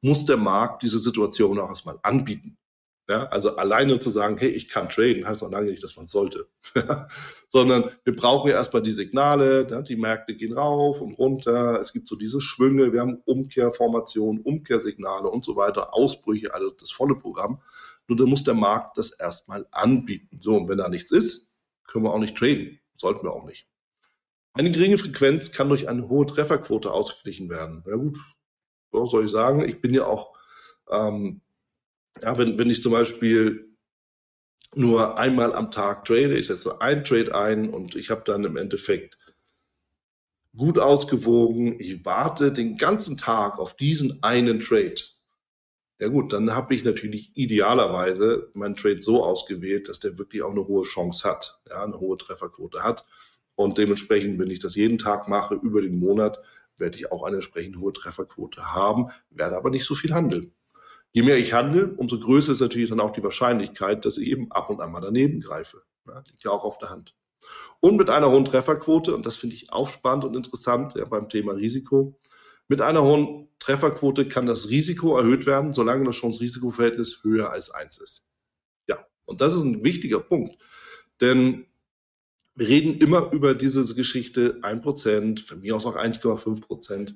[0.00, 2.56] muss der Markt diese Situation auch erstmal anbieten.
[3.06, 6.06] Ja, also alleine zu sagen, hey, ich kann traden, heißt noch lange nicht, dass man
[6.06, 6.48] sollte.
[7.50, 11.92] Sondern wir brauchen ja erstmal die Signale, ja, die Märkte gehen rauf und runter, es
[11.92, 17.14] gibt so diese Schwünge, wir haben Umkehrformationen, Umkehrsignale und so weiter, Ausbrüche, also das volle
[17.14, 17.60] Programm.
[18.08, 20.40] Nur dann muss der Markt das erstmal anbieten.
[20.40, 21.52] So, und wenn da nichts ist,
[21.86, 22.80] können wir auch nicht traden.
[22.96, 23.66] Sollten wir auch nicht.
[24.54, 27.84] Eine geringe Frequenz kann durch eine hohe Trefferquote ausgeglichen werden.
[27.86, 28.18] Ja gut,
[28.92, 29.68] was soll ich sagen?
[29.68, 30.38] Ich bin ja auch
[30.90, 31.40] ähm,
[32.22, 33.76] ja, wenn, wenn ich zum Beispiel
[34.74, 38.56] nur einmal am Tag trade, ich setze einen Trade ein und ich habe dann im
[38.56, 39.18] Endeffekt
[40.56, 45.02] gut ausgewogen, ich warte den ganzen Tag auf diesen einen Trade.
[46.00, 50.50] Ja gut, dann habe ich natürlich idealerweise meinen Trade so ausgewählt, dass der wirklich auch
[50.50, 53.04] eine hohe Chance hat, ja, eine hohe Trefferquote hat.
[53.56, 56.38] Und dementsprechend, wenn ich das jeden Tag mache, über den Monat,
[56.76, 60.52] werde ich auch eine entsprechend hohe Trefferquote haben, werde aber nicht so viel handeln.
[61.12, 64.50] Je mehr ich handle, umso größer ist natürlich dann auch die Wahrscheinlichkeit, dass ich eben
[64.50, 65.82] ab und an mal daneben greife.
[66.06, 67.14] Ja, liegt ja auch auf der Hand.
[67.80, 71.28] Und mit einer hohen Trefferquote, und das finde ich auch spannend und interessant ja, beim
[71.28, 72.18] Thema Risiko,
[72.66, 77.98] mit einer hohen Trefferquote kann das Risiko erhöht werden, solange das Chance-Risiko-Verhältnis höher als eins
[77.98, 78.26] ist.
[78.88, 80.60] Ja, und das ist ein wichtiger Punkt.
[81.20, 81.66] Denn
[82.56, 87.14] wir reden immer über diese Geschichte 1%, von mir aus auch 1,5%.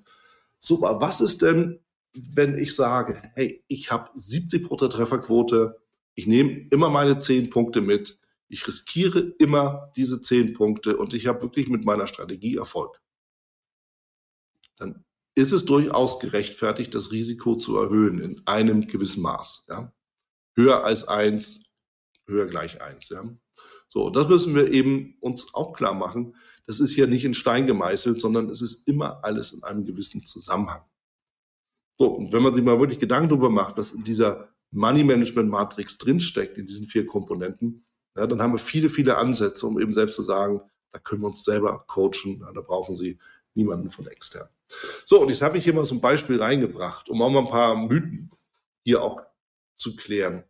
[0.59, 1.81] Super, was ist denn,
[2.13, 5.81] wenn ich sage, hey, ich habe 70 Prozent Trefferquote,
[6.15, 11.27] ich nehme immer meine 10 Punkte mit, ich riskiere immer diese 10 Punkte und ich
[11.27, 13.01] habe wirklich mit meiner Strategie Erfolg,
[14.77, 15.05] dann
[15.37, 19.67] ist es durchaus gerechtfertigt, das Risiko zu erhöhen in einem gewissen Maß.
[19.69, 19.93] Ja?
[20.57, 21.71] Höher als 1,
[22.27, 23.11] höher gleich 1.
[23.11, 23.25] Ja?
[23.89, 26.37] So, das müssen wir eben uns auch klar machen.
[26.67, 30.25] Das ist ja nicht in Stein gemeißelt, sondern es ist immer alles in einem gewissen
[30.25, 30.83] Zusammenhang.
[31.97, 35.49] So, und wenn man sich mal wirklich Gedanken darüber macht, was in dieser Money Management
[35.49, 37.85] Matrix drinsteckt, in diesen vier Komponenten,
[38.17, 40.61] ja, dann haben wir viele, viele Ansätze, um eben selbst zu sagen,
[40.93, 43.19] da können wir uns selber coachen, da brauchen Sie
[43.55, 44.49] niemanden von extern.
[45.05, 47.49] So, und jetzt habe ich hier mal so ein Beispiel reingebracht, um auch mal ein
[47.49, 48.31] paar Mythen
[48.85, 49.23] hier auch
[49.77, 50.45] zu klären.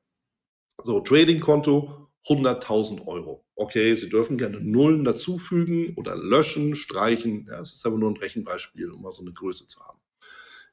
[0.83, 3.45] So, Trading-Konto 100.000 Euro.
[3.55, 7.47] Okay, Sie dürfen gerne Nullen dazufügen oder löschen, streichen.
[7.49, 9.99] Ja, es ist aber nur ein Rechenbeispiel, um mal so eine Größe zu haben.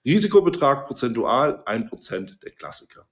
[0.03, 3.07] Risikobetrag prozentual 1% der Klassiker.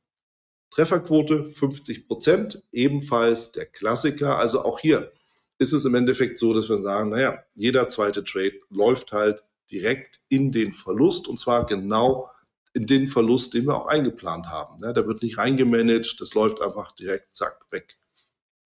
[0.71, 4.37] Trefferquote 50%, ebenfalls der Klassiker.
[4.37, 5.11] Also auch hier
[5.57, 10.19] ist es im Endeffekt so, dass wir sagen, naja, jeder zweite Trade läuft halt direkt
[10.29, 12.29] in den Verlust und zwar genau
[12.73, 14.83] in den Verlust, den wir auch eingeplant haben.
[14.83, 17.97] Ja, da wird nicht reingemanagt, das läuft einfach direkt, zack, weg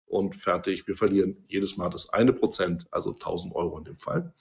[0.08, 0.88] und fertig.
[0.88, 4.34] Wir verlieren jedes Mal das eine Prozent, also 1000 Euro in dem Fall.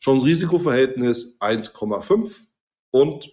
[0.00, 2.40] Chance Risikoverhältnis 1,5
[2.90, 3.32] und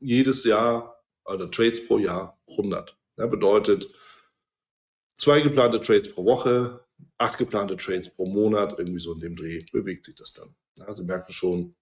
[0.00, 2.96] jedes Jahr, also Trades pro Jahr 100.
[3.16, 3.90] Das bedeutet
[5.16, 6.84] zwei geplante Trades pro Woche,
[7.18, 10.54] acht geplante Trades pro Monat, irgendwie so in dem Dreh bewegt sich das dann.
[10.94, 11.74] Sie merken schon,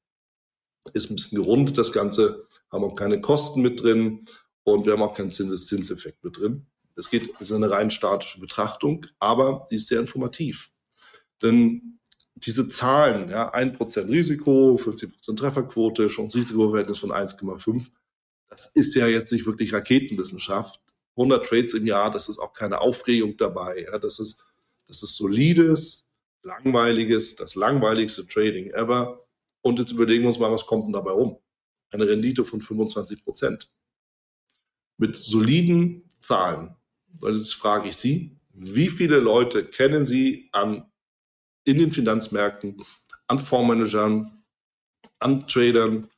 [0.92, 4.26] ist ein bisschen gerundet das Ganze, haben auch keine Kosten mit drin
[4.64, 6.66] und wir haben auch keinen Zinseszinseffekt mit drin.
[7.00, 10.70] Es geht, es ist eine rein statische Betrachtung, aber die ist sehr informativ.
[11.42, 11.98] Denn
[12.34, 17.86] diese Zahlen, ja, 1% Risiko, 50% Trefferquote, Chance-Risiko-Verhältnis von 1,5,
[18.48, 20.80] das ist ja jetzt nicht wirklich Raketenwissenschaft.
[21.16, 23.86] 100 Trades im Jahr, das ist auch keine Aufregung dabei.
[23.90, 24.44] Ja, das, ist,
[24.86, 26.06] das ist solides,
[26.42, 29.26] langweiliges, das langweiligste Trading ever.
[29.62, 31.38] Und jetzt überlegen wir uns mal, was kommt denn dabei rum?
[31.92, 33.66] Eine Rendite von 25%
[34.96, 36.76] Mit soliden Zahlen.
[37.22, 40.90] Also jetzt frage ich Sie, Wie viele Leute kennen Sie an,
[41.64, 42.84] in den Finanzmärkten,
[43.26, 44.44] an Fondsmanagern,
[45.18, 46.10] an Tradern,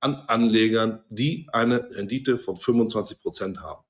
[0.00, 3.84] an Anlegern, die eine Rendite von 25 Prozent haben?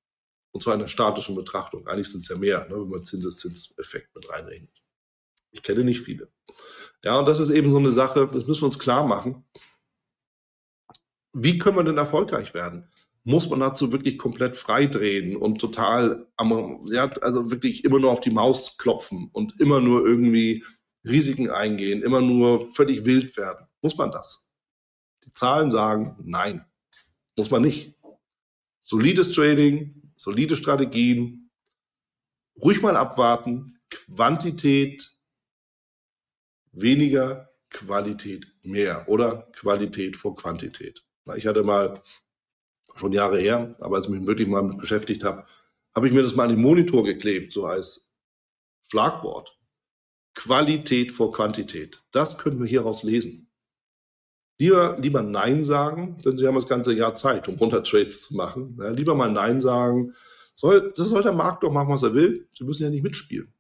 [0.53, 1.87] Und zwar in der statischen Betrachtung.
[1.87, 4.83] Eigentlich sind es ja mehr, ne, wenn man Zinseszinseffekt mit reinrechnet.
[5.53, 6.29] Ich kenne nicht viele.
[7.05, 9.45] Ja, und das ist eben so eine Sache, das müssen wir uns klar machen.
[11.33, 12.89] Wie können wir denn erfolgreich werden?
[13.25, 16.27] Muss man dazu wirklich komplett freidrehen und total,
[16.87, 20.65] ja, also wirklich immer nur auf die Maus klopfen und immer nur irgendwie
[21.05, 23.67] Risiken eingehen, immer nur völlig wild werden?
[23.83, 24.47] Muss man das?
[25.25, 26.65] Die Zahlen sagen, nein,
[27.37, 27.95] muss man nicht.
[28.83, 31.51] Solides Trading, solide Strategien,
[32.63, 35.13] ruhig mal abwarten, Quantität
[36.73, 41.05] weniger, Qualität mehr oder Qualität vor Quantität.
[41.37, 42.03] Ich hatte mal
[42.97, 45.45] schon Jahre her, aber als ich mich wirklich mal mit beschäftigt habe,
[45.95, 48.11] habe ich mir das mal an den Monitor geklebt, so als
[48.89, 49.57] Schlagwort.
[50.35, 52.03] Qualität vor Quantität.
[52.13, 53.51] Das können wir hieraus lesen.
[54.59, 58.37] Lieber, lieber Nein sagen, denn Sie haben das ganze Jahr Zeit, um 100 Trades zu
[58.37, 58.77] machen.
[58.79, 60.15] Ja, lieber mal Nein sagen.
[60.55, 62.47] Soll, das soll der Markt doch machen, was er will.
[62.57, 63.53] Sie müssen ja nicht mitspielen.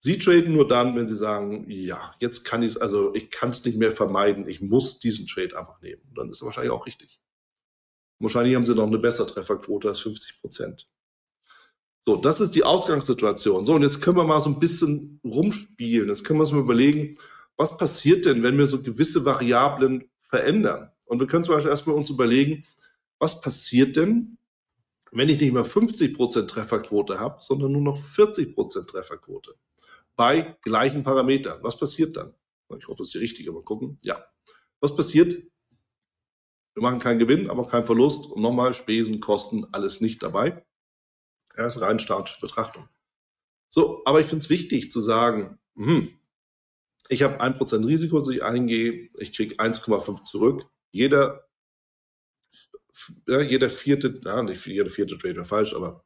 [0.00, 3.50] Sie traden nur dann, wenn Sie sagen, ja, jetzt kann ich es, also ich kann
[3.50, 6.02] es nicht mehr vermeiden, ich muss diesen Trade einfach nehmen.
[6.14, 7.18] Dann ist er wahrscheinlich auch richtig.
[8.18, 10.88] Wahrscheinlich haben Sie noch eine bessere Trefferquote als 50 Prozent.
[12.04, 13.66] So, das ist die Ausgangssituation.
[13.66, 16.08] So, und jetzt können wir mal so ein bisschen rumspielen.
[16.08, 17.18] Jetzt können wir uns mal überlegen,
[17.56, 20.90] was passiert denn, wenn wir so gewisse Variablen verändern?
[21.06, 22.64] Und wir können zum Beispiel erstmal uns überlegen,
[23.18, 24.38] was passiert denn,
[25.10, 29.54] wenn ich nicht mehr 50 Prozent Trefferquote habe, sondern nur noch 40 Prozent Trefferquote?
[30.16, 31.62] bei gleichen Parametern.
[31.62, 32.34] Was passiert dann?
[32.76, 33.52] Ich hoffe, das ist die richtige.
[33.52, 33.98] Mal gucken.
[34.02, 34.26] Ja.
[34.80, 35.42] Was passiert?
[36.76, 38.26] Wir machen keinen Gewinn, aber keinen Verlust.
[38.26, 40.62] Und nochmal, Spesen, Kosten, alles nicht dabei.
[41.56, 42.86] Ja, ist rein statische Betrachtung.
[43.70, 46.18] So, aber ich finde es wichtig zu sagen, hm,
[47.08, 50.66] ich habe 1% Risiko, das ich eingehe, ich kriege 1,5 zurück.
[50.92, 51.48] Jeder,
[53.26, 56.04] ja, jeder vierte, ja, nicht jeder vierte Trade wäre falsch, aber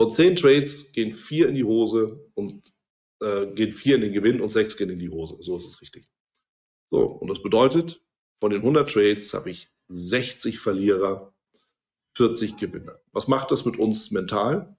[0.00, 2.74] von 10 Trades gehen vier in die Hose und
[3.22, 5.36] äh, gehen vier in den Gewinn und sechs gehen in die Hose.
[5.40, 6.08] So ist es richtig.
[6.90, 8.04] So, und das bedeutet,
[8.40, 11.32] von den 100 Trades habe ich 60 Verlierer,
[12.16, 12.98] 40 Gewinner.
[13.12, 14.76] Was macht das mit uns mental?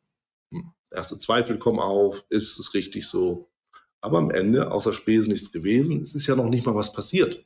[0.51, 0.71] Hm.
[0.91, 3.49] Erste Zweifel kommen auf, ist es richtig so?
[4.01, 7.45] Aber am Ende, außer Spesen nichts gewesen, es ist ja noch nicht mal was passiert.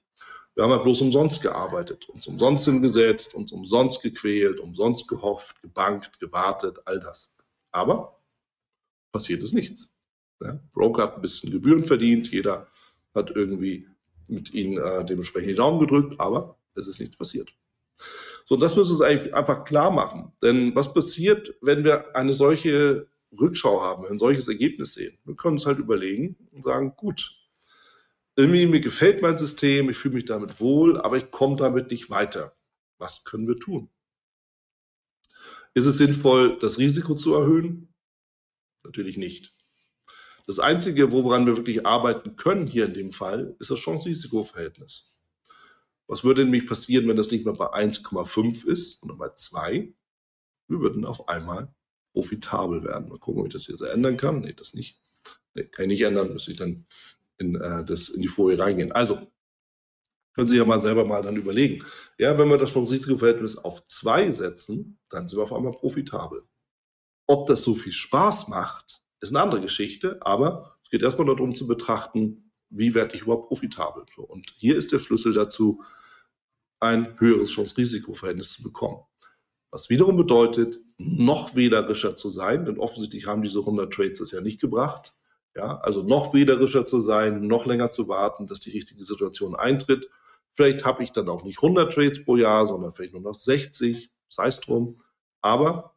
[0.53, 6.19] Wir haben ja bloß umsonst gearbeitet, uns umsonst hingesetzt, uns umsonst gequält, umsonst gehofft, gebankt,
[6.19, 7.33] gewartet, all das.
[7.71, 8.21] Aber
[9.13, 9.93] passiert ist nichts.
[10.41, 12.67] Ja, Broker hat ein bisschen Gebühren verdient, jeder
[13.13, 13.87] hat irgendwie
[14.27, 17.53] mit ihnen äh, dementsprechend die Daumen gedrückt, aber es ist nichts passiert.
[18.43, 20.31] So, das müssen wir uns eigentlich einfach klar machen.
[20.41, 23.07] Denn was passiert, wenn wir eine solche
[23.39, 25.17] Rückschau haben, ein solches Ergebnis sehen?
[25.25, 27.35] Wir können uns halt überlegen und sagen, gut,
[28.35, 32.09] irgendwie mir gefällt mein System, ich fühle mich damit wohl, aber ich komme damit nicht
[32.09, 32.55] weiter.
[32.97, 33.89] Was können wir tun?
[35.73, 37.93] Ist es sinnvoll, das Risiko zu erhöhen?
[38.83, 39.53] Natürlich nicht.
[40.51, 45.17] Das Einzige, woran wir wirklich arbeiten können hier in dem Fall, ist das Chance-Risiko-Verhältnis.
[46.07, 49.93] Was würde nämlich passieren, wenn das nicht mehr bei 1,5 ist, sondern bei 2?
[50.67, 51.73] Wir würden auf einmal
[52.11, 53.07] profitabel werden.
[53.07, 54.41] Mal gucken, ob ich das hier so ändern kann.
[54.41, 55.01] Nee, das nicht.
[55.53, 56.85] Nee, kann ich nicht ändern, müsste ich dann
[57.37, 58.91] in, äh, das, in die Folie reingehen.
[58.91, 59.31] Also,
[60.35, 61.85] können Sie ja mal selber mal dann überlegen.
[62.17, 66.43] Ja, wenn wir das Chance-Risiko-Verhältnis auf 2 setzen, dann sind wir auf einmal profitabel.
[67.25, 71.55] Ob das so viel Spaß macht, ist eine andere Geschichte, aber es geht erstmal darum
[71.55, 74.03] zu betrachten, wie werde ich überhaupt profitabel.
[74.17, 75.83] Und hier ist der Schlüssel dazu,
[76.79, 79.03] ein höheres Chance-Risiko-Verhältnis zu bekommen.
[79.69, 84.41] Was wiederum bedeutet, noch wählerischer zu sein, denn offensichtlich haben diese 100 Trades das ja
[84.41, 85.13] nicht gebracht.
[85.55, 90.09] Ja, also noch wählerischer zu sein, noch länger zu warten, dass die richtige Situation eintritt.
[90.53, 94.09] Vielleicht habe ich dann auch nicht 100 Trades pro Jahr, sondern vielleicht nur noch 60,
[94.29, 95.01] sei es drum.
[95.41, 95.90] Aber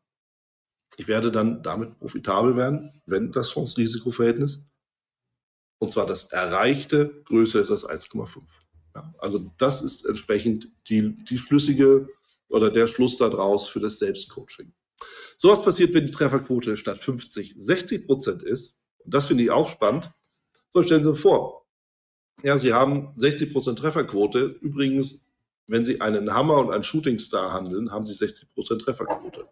[0.97, 4.65] ich werde dann damit profitabel werden, wenn das Chance-Risiko-Verhältnis,
[5.79, 8.43] und zwar das erreichte, größer ist als 1,5.
[8.95, 12.09] Ja, also das ist entsprechend die, die schlüssige
[12.49, 14.73] oder der Schluss daraus für das Selbstcoaching.
[15.37, 18.79] So was passiert, wenn die Trefferquote statt 50 60 Prozent ist.
[18.99, 20.11] Und das finde ich auch spannend.
[20.69, 21.67] So stellen Sie sich vor.
[22.43, 24.57] Ja, Sie haben 60 Prozent Trefferquote.
[24.61, 25.27] Übrigens,
[25.67, 29.49] wenn Sie einen Hammer und einen Shooting Star handeln, haben Sie 60 Prozent Trefferquote.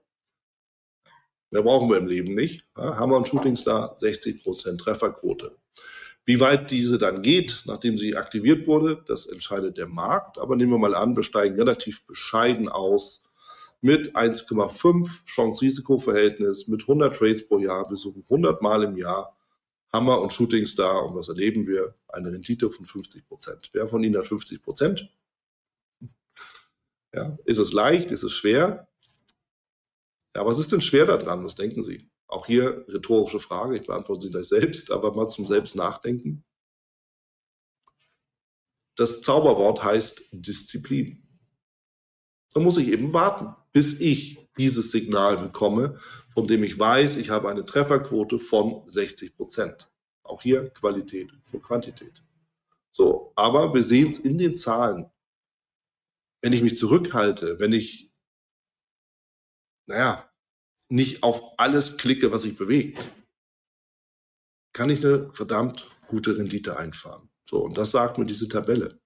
[1.52, 2.64] Mehr brauchen wir im Leben nicht.
[2.78, 5.54] Ja, Hammer und Shooting Star 60% Trefferquote.
[6.24, 10.38] Wie weit diese dann geht, nachdem sie aktiviert wurde, das entscheidet der Markt.
[10.38, 13.28] Aber nehmen wir mal an, wir steigen relativ bescheiden aus
[13.82, 17.90] mit 1,5 Chance-Risiko-Verhältnis, mit 100 Trades pro Jahr.
[17.90, 19.36] Wir suchen 100 Mal im Jahr
[19.92, 21.04] Hammer und Shooting Star.
[21.04, 21.94] Und was erleben wir?
[22.08, 23.68] Eine Rendite von 50 Prozent.
[23.74, 25.10] Wer von Ihnen hat 50 Prozent?
[27.12, 28.10] Ja, ist es leicht?
[28.10, 28.88] Ist es schwer?
[30.34, 31.44] Ja, was ist denn schwer daran?
[31.44, 32.10] Was denken Sie?
[32.26, 33.76] Auch hier rhetorische Frage.
[33.76, 36.44] Ich beantworte sie gleich selbst, aber mal zum Selbst nachdenken.
[38.96, 41.26] Das Zauberwort heißt Disziplin.
[42.54, 45.98] Da muss ich eben warten, bis ich dieses Signal bekomme,
[46.34, 49.90] von dem ich weiß, ich habe eine Trefferquote von 60 Prozent.
[50.22, 52.22] Auch hier Qualität vor Quantität.
[52.90, 55.10] So, aber wir sehen es in den Zahlen.
[56.42, 58.11] Wenn ich mich zurückhalte, wenn ich,
[59.92, 60.26] naja,
[60.88, 63.10] nicht auf alles klicke, was sich bewegt,
[64.72, 67.28] kann ich eine verdammt gute Rendite einfahren.
[67.48, 68.98] So, und das sagt mir diese Tabelle.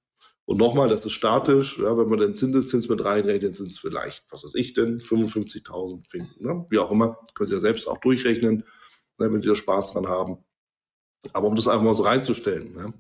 [0.45, 1.79] Und nochmal, das ist statisch.
[1.79, 6.09] Ja, wenn man den Zinseszins mit reinrechnet, sind es vielleicht, was weiß ich denn, 55.000
[6.09, 6.45] finden.
[6.45, 6.67] Ne?
[6.71, 8.63] Wie auch immer, könnt ihr selbst auch durchrechnen,
[9.19, 10.39] ne, wenn Sie da Spaß dran haben.
[11.33, 12.75] Aber um das einfach mal so reinzustellen.
[12.75, 12.95] Ne?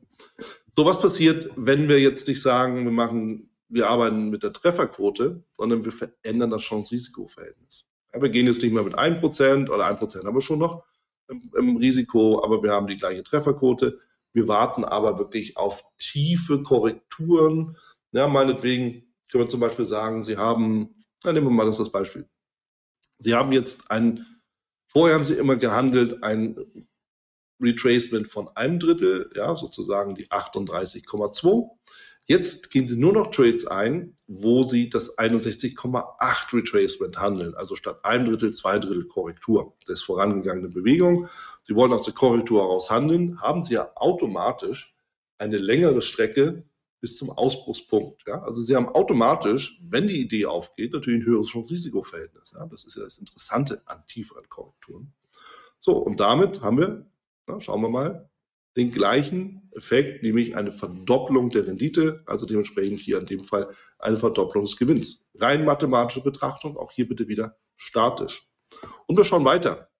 [0.74, 5.42] So, was passiert, wenn wir jetzt nicht sagen, wir machen, wir arbeiten mit der Trefferquote,
[5.56, 7.86] sondern wir verändern das Chance-Risiko-Verhältnis.
[8.12, 10.84] Wir gehen jetzt nicht mehr mit 1% oder 1% haben wir schon noch
[11.28, 14.00] im, im Risiko, aber wir haben die gleiche Trefferquote
[14.36, 17.78] wir warten aber wirklich auf tiefe Korrekturen.
[18.12, 21.90] Ja, meinetwegen können wir zum Beispiel sagen, Sie haben, na, nehmen wir mal das, das
[21.90, 22.28] Beispiel.
[23.18, 24.26] Sie haben jetzt ein,
[24.88, 26.54] vorher haben Sie immer gehandelt, ein
[27.62, 31.70] Retracement von einem Drittel, ja, sozusagen die 38,2.
[32.28, 38.04] Jetzt gehen Sie nur noch Trades ein, wo Sie das 61,8 Retracement handeln, also statt
[38.04, 41.28] einem Drittel, zwei Drittel Korrektur des vorangegangenen Bewegung.
[41.62, 44.92] Sie wollen aus der Korrektur heraus handeln, haben Sie ja automatisch
[45.38, 46.64] eine längere Strecke
[47.00, 48.24] bis zum Ausbruchspunkt.
[48.26, 48.42] Ja?
[48.42, 52.52] Also Sie haben automatisch, wenn die Idee aufgeht, natürlich ein höheres Chance-Risiko-Verhältnis.
[52.52, 52.66] Ja?
[52.66, 55.12] Das ist ja das Interessante an tieferen Korrekturen.
[55.78, 57.06] So, und damit haben wir,
[57.46, 58.28] na, schauen wir mal,
[58.76, 64.18] den gleichen Effekt, nämlich eine Verdopplung der Rendite, also dementsprechend hier in dem Fall eine
[64.18, 65.26] Verdopplung des Gewinns.
[65.34, 68.48] Rein mathematische Betrachtung, auch hier bitte wieder statisch.
[69.06, 69.90] Und wir schauen weiter.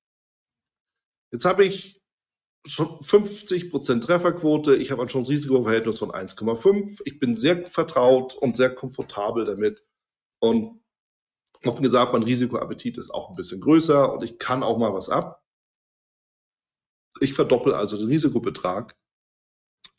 [1.32, 2.02] Jetzt habe ich
[2.66, 7.00] schon 50% Trefferquote, ich habe ein Chance-Risiko-Verhältnis von 1,5.
[7.04, 9.84] Ich bin sehr vertraut und sehr komfortabel damit.
[10.40, 10.82] Und
[11.64, 15.08] offen gesagt, mein Risikoappetit ist auch ein bisschen größer und ich kann auch mal was
[15.08, 15.42] ab.
[17.20, 18.94] Ich verdoppel also den Risikobetrag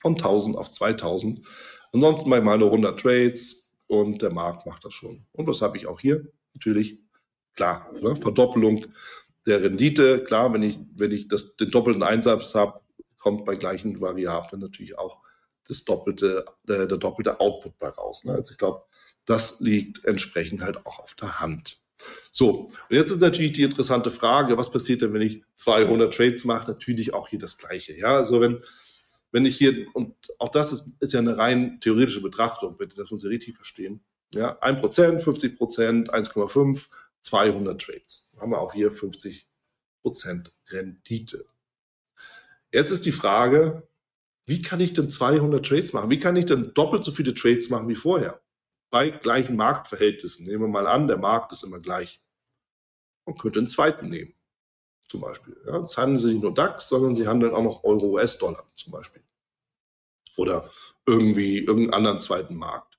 [0.01, 1.45] von 1000 auf 2000.
[1.93, 5.25] Ansonsten ich meine 100 Trades und der Markt macht das schon.
[5.31, 6.99] Und das habe ich auch hier natürlich
[7.55, 7.91] klar.
[8.01, 8.15] Ne?
[8.15, 8.85] Verdoppelung
[9.45, 10.23] der Rendite.
[10.23, 12.81] Klar, wenn ich, wenn ich das, den doppelten Einsatz habe,
[13.17, 15.21] kommt bei gleichen Variablen natürlich auch
[15.67, 18.23] das doppelte, der, der doppelte Output bei raus.
[18.23, 18.33] Ne?
[18.33, 18.83] Also ich glaube,
[19.25, 21.81] das liegt entsprechend halt auch auf der Hand.
[22.31, 26.45] So, und jetzt ist natürlich die interessante Frage, was passiert denn, wenn ich 200 Trades
[26.45, 26.71] mache?
[26.71, 27.97] Natürlich auch hier das Gleiche.
[27.97, 28.61] Ja, also wenn,
[29.31, 33.11] wenn ich hier, und auch das ist, ist ja eine rein theoretische Betrachtung, bitte, wir
[33.11, 34.01] uns richtig verstehen.
[34.33, 36.87] Ja, 1%, 50%, 1,5,
[37.21, 38.27] 200 Trades.
[38.39, 39.45] Haben wir auch hier 50%
[40.69, 41.45] Rendite.
[42.71, 43.87] Jetzt ist die Frage,
[44.45, 46.09] wie kann ich denn 200 Trades machen?
[46.09, 48.41] Wie kann ich denn doppelt so viele Trades machen wie vorher?
[48.89, 50.45] Bei gleichen Marktverhältnissen.
[50.45, 52.21] Nehmen wir mal an, der Markt ist immer gleich.
[53.25, 54.33] Man könnte einen zweiten nehmen,
[55.09, 55.57] zum Beispiel.
[55.65, 58.93] Ja, jetzt handeln Sie nicht nur DAX, sondern Sie handeln auch noch Euro, US-Dollar zum
[58.93, 59.21] Beispiel.
[60.37, 60.69] Oder
[61.05, 62.97] irgendwie irgendeinen anderen zweiten Markt.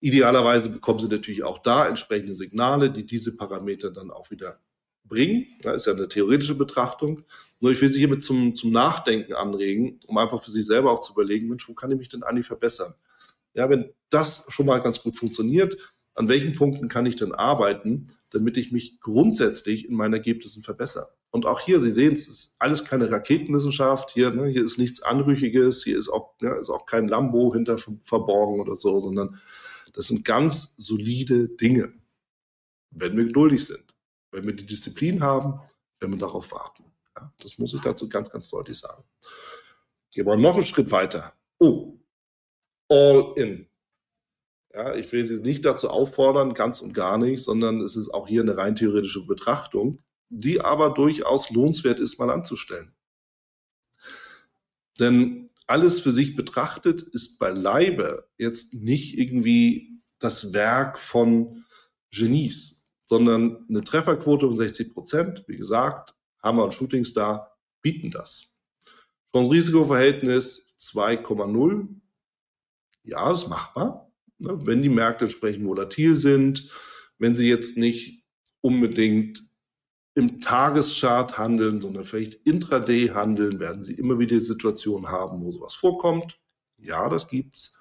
[0.00, 4.60] Idealerweise bekommen Sie natürlich auch da entsprechende Signale, die diese Parameter dann auch wieder
[5.04, 5.46] bringen.
[5.62, 7.24] Das ist ja eine theoretische Betrachtung.
[7.60, 11.00] Nur ich will Sie hiermit zum, zum Nachdenken anregen, um einfach für sich selber auch
[11.00, 12.94] zu überlegen, Mensch, wo kann ich mich denn eigentlich verbessern?
[13.54, 15.76] Ja, wenn das schon mal ganz gut funktioniert,
[16.14, 21.08] an welchen Punkten kann ich denn arbeiten, damit ich mich grundsätzlich in meinen Ergebnissen verbessere?
[21.30, 24.12] Und auch hier, Sie sehen, es ist alles keine Raketenwissenschaft.
[24.12, 25.82] Hier, ne, hier ist nichts Anrüchiges.
[25.82, 29.40] Hier ist auch, ne, ist auch kein Lambo hinter verborgen oder so, sondern
[29.94, 31.92] das sind ganz solide Dinge.
[32.90, 33.82] Wenn wir geduldig sind,
[34.30, 35.60] wenn wir die Disziplin haben,
[35.98, 36.84] wenn wir darauf warten.
[37.16, 39.02] Ja, das muss ich dazu ganz, ganz deutlich sagen.
[40.12, 41.32] Gehen wir noch einen Schritt weiter.
[41.58, 41.98] Oh,
[42.88, 43.66] all in.
[44.72, 48.26] Ja, ich will Sie nicht dazu auffordern, ganz und gar nicht, sondern es ist auch
[48.26, 52.92] hier eine rein theoretische Betrachtung, die aber durchaus lohnenswert ist, mal anzustellen.
[54.98, 61.64] Denn alles für sich betrachtet ist beileibe jetzt nicht irgendwie das Werk von
[62.10, 68.54] Genies, sondern eine Trefferquote von 60 Prozent, wie gesagt, Hammer und Shooting Star bieten das.
[69.32, 71.88] Chance-Risiko-Verhältnis 2,0
[73.04, 74.10] ja, das ist machbar.
[74.38, 74.58] Ne?
[74.64, 76.70] Wenn die Märkte entsprechend volatil sind,
[77.18, 78.24] wenn Sie jetzt nicht
[78.60, 79.44] unbedingt
[80.14, 85.74] im Tageschart handeln, sondern vielleicht intraday handeln, werden Sie immer wieder Situationen haben, wo sowas
[85.74, 86.38] vorkommt.
[86.78, 87.76] Ja, das gibt's.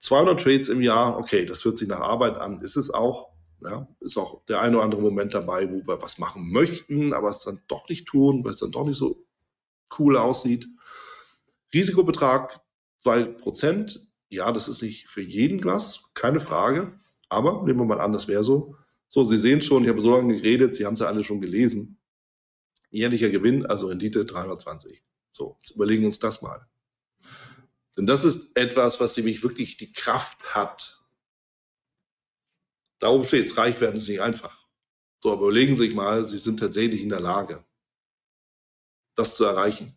[0.00, 3.32] 200 Trades im Jahr, okay, das hört sich nach Arbeit an, ist es auch.
[3.60, 7.30] Ja, ist auch der eine oder andere Moment dabei, wo wir was machen möchten, aber
[7.30, 9.24] es dann doch nicht tun, weil es dann doch nicht so
[9.98, 10.68] cool aussieht.
[11.72, 12.60] Risikobetrag
[13.04, 14.00] 2%.
[14.28, 16.98] Ja, das ist nicht für jeden was, keine Frage.
[17.28, 18.76] Aber nehmen wir mal an, das wäre so.
[19.08, 21.40] So, Sie sehen schon, ich habe so lange geredet, Sie haben es ja alle schon
[21.40, 21.98] gelesen.
[22.90, 25.02] Jährlicher Gewinn, also Rendite 320.
[25.32, 26.66] So, jetzt überlegen wir uns das mal.
[27.96, 31.04] Denn das ist etwas, was nämlich wirklich die Kraft hat.
[32.98, 34.66] Darum steht es, reich werden ist nicht einfach.
[35.20, 37.64] So, aber überlegen Sie sich mal, Sie sind tatsächlich in der Lage,
[39.14, 39.96] das zu erreichen.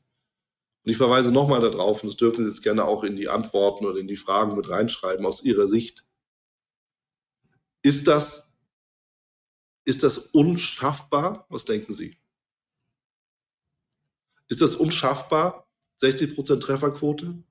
[0.87, 3.85] Und ich verweise nochmal darauf, und das dürfen Sie jetzt gerne auch in die Antworten
[3.85, 6.05] oder in die Fragen mit reinschreiben aus Ihrer Sicht.
[7.81, 8.55] Ist das,
[9.83, 11.45] ist das unschaffbar?
[11.49, 12.15] Was denken Sie?
[14.47, 15.67] Ist das unschaffbar?
[16.01, 17.43] 60% Trefferquote?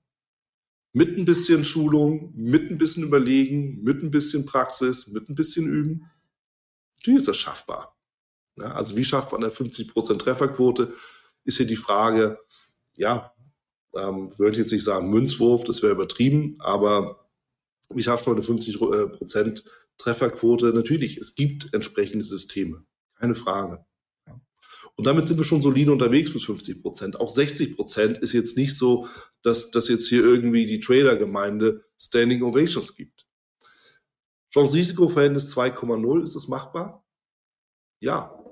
[0.95, 5.67] Mit ein bisschen Schulung, mit ein bisschen Überlegen, mit ein bisschen Praxis, mit ein bisschen
[5.67, 6.11] Üben?
[6.97, 7.99] Natürlich ist das schaffbar.
[8.57, 10.95] Ja, also wie schafft man eine 50% Trefferquote?
[11.45, 12.41] Ist hier die Frage,
[12.97, 13.33] ja,
[13.95, 17.29] ähm, würde ich jetzt nicht sagen Münzwurf, das wäre übertrieben, aber
[17.89, 19.65] wie schafft man eine 50 Prozent
[19.99, 20.73] Trefferquote?
[20.73, 22.85] Natürlich, es gibt entsprechende Systeme,
[23.15, 23.85] keine Frage.
[24.97, 27.21] Und damit sind wir schon solide unterwegs bis 50 Prozent.
[27.21, 29.09] Auch 60 Prozent ist jetzt nicht so,
[29.43, 33.27] dass, dass jetzt hier irgendwie die Trader-Gemeinde Standing Ovations gibt.
[34.53, 37.05] Chance-Risiko-Verhältnis 2,0, ist es machbar?
[38.01, 38.43] Ja,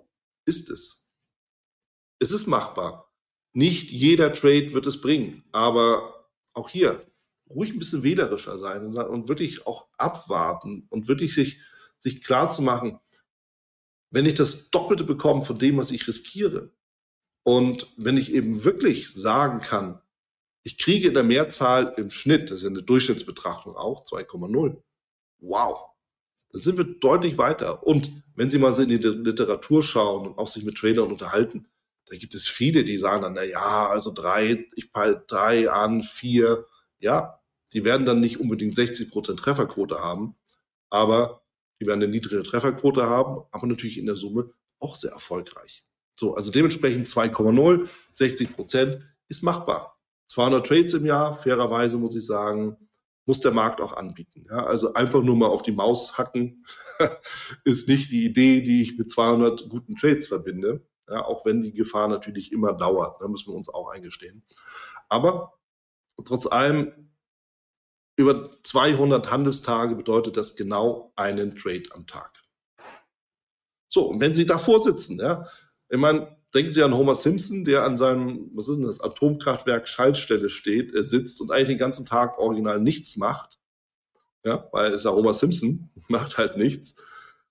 [0.44, 1.08] ist es.
[2.18, 3.03] Es ist machbar.
[3.54, 7.06] Nicht jeder Trade wird es bringen, aber auch hier
[7.48, 11.60] ruhig ein bisschen wählerischer sein und wirklich auch abwarten und wirklich sich,
[11.98, 12.98] sich klar zu machen,
[14.10, 16.72] wenn ich das Doppelte bekomme von dem, was ich riskiere
[17.44, 20.00] und wenn ich eben wirklich sagen kann,
[20.64, 24.82] ich kriege in der Mehrzahl im Schnitt, das ist ja eine Durchschnittsbetrachtung auch, 2,0.
[25.40, 25.90] Wow.
[26.50, 27.86] Dann sind wir deutlich weiter.
[27.86, 31.68] Und wenn Sie mal so in die Literatur schauen und auch sich mit Tradern unterhalten,
[32.06, 36.02] da gibt es viele, die sagen dann, na ja, also drei, ich peile drei an,
[36.02, 36.66] vier.
[36.98, 37.40] Ja,
[37.72, 40.36] die werden dann nicht unbedingt 60 Prozent Trefferquote haben,
[40.90, 41.42] aber
[41.80, 45.84] die werden eine niedrige Trefferquote haben, aber natürlich in der Summe auch sehr erfolgreich.
[46.14, 49.98] So, also dementsprechend 2,0, 60 Prozent ist machbar.
[50.28, 52.76] 200 Trades im Jahr, fairerweise muss ich sagen,
[53.26, 54.46] muss der Markt auch anbieten.
[54.48, 56.66] Ja, also einfach nur mal auf die Maus hacken
[57.64, 61.72] ist nicht die Idee, die ich mit 200 guten Trades verbinde ja, auch wenn die
[61.72, 64.42] Gefahr natürlich immer dauert, da müssen wir uns auch eingestehen.
[65.08, 65.54] Aber
[66.24, 67.10] trotz allem,
[68.16, 72.32] über 200 Handelstage bedeutet das genau einen Trade am Tag.
[73.88, 75.48] So, und wenn Sie davor sitzen, ja,
[75.88, 79.88] ich meine, denken Sie an Homer Simpson, der an seinem, was ist denn das, Atomkraftwerk
[79.88, 83.58] Schaltstelle steht, er sitzt und eigentlich den ganzen Tag original nichts macht.
[84.44, 86.96] Ja, weil es ja Homer Simpson, macht halt nichts.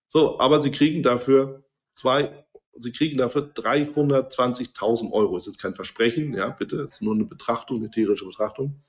[0.07, 2.45] So, aber Sie kriegen dafür zwei
[2.75, 5.37] Sie kriegen dafür 320.000 Euro.
[5.37, 8.81] Ist jetzt kein Versprechen, ja, bitte, ist nur eine Betrachtung, eine theoretische Betrachtung.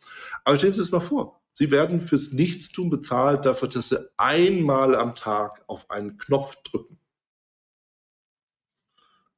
[0.45, 1.41] Aber stellen Sie es mal vor.
[1.53, 6.99] Sie werden fürs Nichtstun bezahlt dafür, dass Sie einmal am Tag auf einen Knopf drücken.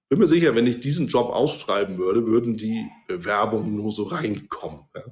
[0.08, 4.86] Bin mir sicher, wenn ich diesen Job ausschreiben würde, würden die Bewerbungen nur so reinkommen.
[4.94, 5.02] Ja.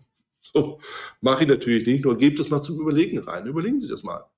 [0.41, 0.81] So
[1.21, 3.47] mache ich natürlich nicht, nur gebt es mal zum Überlegen rein.
[3.47, 4.31] Überlegen Sie das mal.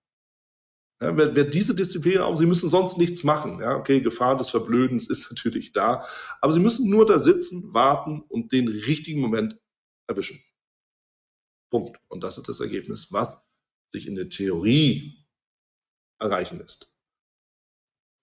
[1.00, 3.60] Ja, wer, wer, diese Disziplin auch, sie müssen sonst nichts machen.
[3.60, 6.06] Ja, okay, Gefahr des Verblödens ist natürlich da,
[6.40, 9.58] aber sie müssen nur da sitzen, warten und den richtigen Moment
[10.06, 10.42] erwischen.
[11.70, 11.98] Punkt.
[12.08, 13.42] Und das ist das Ergebnis, was
[13.92, 15.26] sich in der Theorie
[16.18, 16.94] erreichen lässt.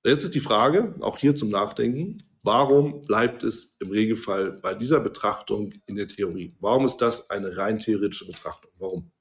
[0.05, 4.99] Jetzt ist die Frage, auch hier zum Nachdenken, warum bleibt es im Regelfall bei dieser
[4.99, 6.55] Betrachtung in der Theorie?
[6.59, 8.71] Warum ist das eine rein theoretische Betrachtung?
[8.77, 9.11] Warum?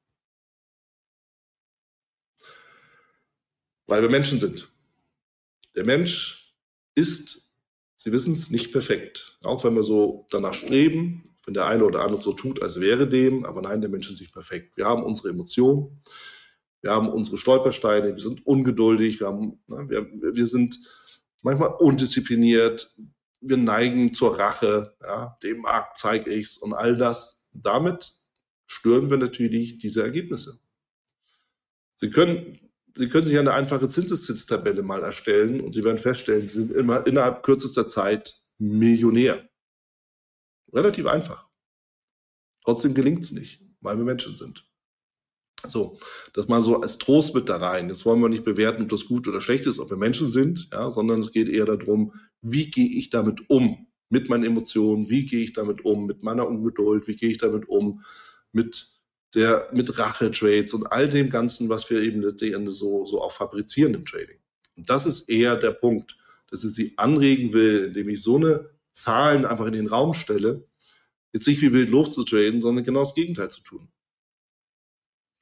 [3.86, 4.70] Weil wir Menschen sind.
[5.74, 6.54] Der Mensch
[6.94, 7.42] ist,
[7.96, 9.38] Sie wissen es, nicht perfekt.
[9.42, 13.08] Auch wenn wir so danach streben, wenn der eine oder andere so tut, als wäre
[13.08, 14.76] dem, aber nein, der Mensch ist nicht perfekt.
[14.76, 16.00] Wir haben unsere Emotionen,
[16.80, 20.78] wir haben unsere Stolpersteine, wir sind ungeduldig, wir, haben, na, wir, wir sind
[21.42, 22.94] manchmal undiszipliniert,
[23.40, 27.48] wir neigen zur Rache, ja, dem Markt zeige ich's und all das.
[27.52, 28.14] Damit
[28.66, 30.58] stören wir natürlich diese Ergebnisse.
[31.96, 32.58] Sie können
[32.94, 37.06] Sie können sich eine einfache Zinseszinstabelle mal erstellen und Sie werden feststellen, Sie sind immer
[37.06, 39.48] innerhalb kürzester Zeit Millionär.
[40.72, 41.48] Relativ einfach.
[42.64, 44.66] Trotzdem gelingt es nicht, weil wir Menschen sind.
[45.68, 45.98] So,
[46.32, 47.88] das mal so als Trost mit da rein.
[47.88, 50.68] Jetzt wollen wir nicht bewerten, ob das gut oder schlecht ist, ob wir Menschen sind,
[50.72, 53.86] ja, sondern es geht eher darum, wie gehe ich damit um?
[54.08, 56.06] Mit meinen Emotionen, wie gehe ich damit um?
[56.06, 58.02] Mit meiner Ungeduld, wie gehe ich damit um?
[58.52, 59.01] Mit
[59.34, 62.22] der, mit Rache-Trades und all dem Ganzen, was wir eben
[62.68, 64.38] so, so auch fabrizieren im Trading.
[64.76, 66.16] Und das ist eher der Punkt,
[66.50, 70.68] dass ich sie anregen will, indem ich so eine Zahlen einfach in den Raum stelle,
[71.32, 73.88] jetzt nicht wie wild loszutraden, sondern genau das Gegenteil zu tun.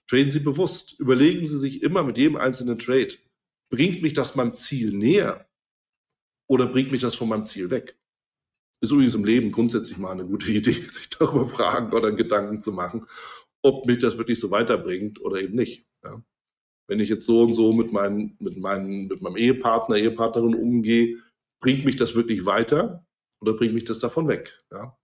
[0.09, 0.99] Traden Sie bewusst.
[0.99, 3.16] Überlegen Sie sich immer mit jedem einzelnen Trade,
[3.70, 5.49] bringt mich das meinem Ziel näher
[6.49, 7.97] oder bringt mich das von meinem Ziel weg?
[8.80, 12.72] Ist übrigens im Leben grundsätzlich mal eine gute Idee, sich darüber fragen oder Gedanken zu
[12.72, 13.07] machen,
[13.63, 15.87] ob mich das wirklich so weiterbringt oder eben nicht.
[16.05, 16.23] Ja.
[16.89, 21.19] Wenn ich jetzt so und so mit, meinen, mit, meinen, mit meinem Ehepartner, Ehepartnerin umgehe,
[21.61, 23.07] bringt mich das wirklich weiter
[23.41, 24.65] oder bringt mich das davon weg?
[24.73, 24.97] Ja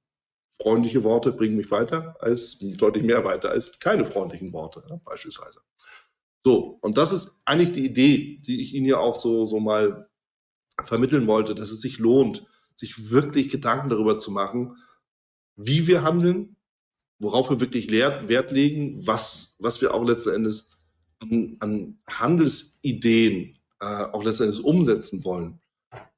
[0.61, 5.61] freundliche Worte bringen mich weiter als deutlich mehr weiter als keine freundlichen Worte, ja, beispielsweise.
[6.45, 10.09] So, und das ist eigentlich die Idee, die ich Ihnen ja auch so, so mal
[10.85, 12.47] vermitteln wollte, dass es sich lohnt,
[12.77, 14.77] sich wirklich Gedanken darüber zu machen,
[15.57, 16.56] wie wir handeln,
[17.19, 20.71] worauf wir wirklich Wert legen, was, was wir auch letzten Endes
[21.21, 25.61] an, an Handelsideen äh, auch letzten Endes umsetzen wollen.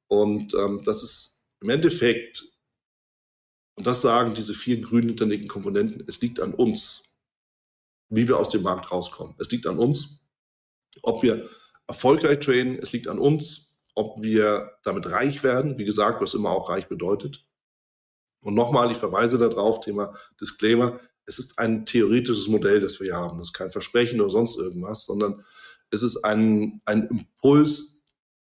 [0.07, 2.49] Und ähm, das ist im Endeffekt
[3.79, 6.03] und das sagen diese vier grün hinterlegten Komponenten.
[6.05, 7.15] Es liegt an uns,
[8.09, 9.35] wie wir aus dem Markt rauskommen.
[9.39, 10.19] Es liegt an uns,
[11.01, 11.49] ob wir
[11.87, 12.77] erfolgreich traden.
[12.77, 15.77] Es liegt an uns, ob wir damit reich werden.
[15.77, 17.47] Wie gesagt, was immer auch reich bedeutet.
[18.41, 20.99] Und nochmal, ich verweise darauf, Thema Disclaimer.
[21.25, 23.37] Es ist ein theoretisches Modell, das wir hier haben.
[23.37, 25.43] Das ist kein Versprechen oder sonst irgendwas, sondern
[25.91, 27.99] es ist ein, ein Impuls,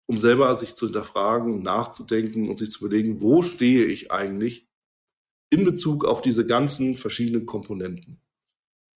[0.06, 4.68] um selber sich zu hinterfragen, nachzudenken und sich zu überlegen, wo stehe ich eigentlich
[5.50, 8.20] in Bezug auf diese ganzen verschiedenen Komponenten.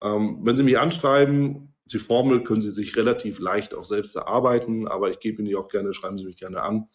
[0.03, 4.89] Ähm, wenn Sie mich anschreiben, die Formel können Sie sich relativ leicht auch selbst erarbeiten,
[4.89, 6.89] aber ich gebe Ihnen die auch gerne, schreiben Sie mich gerne an.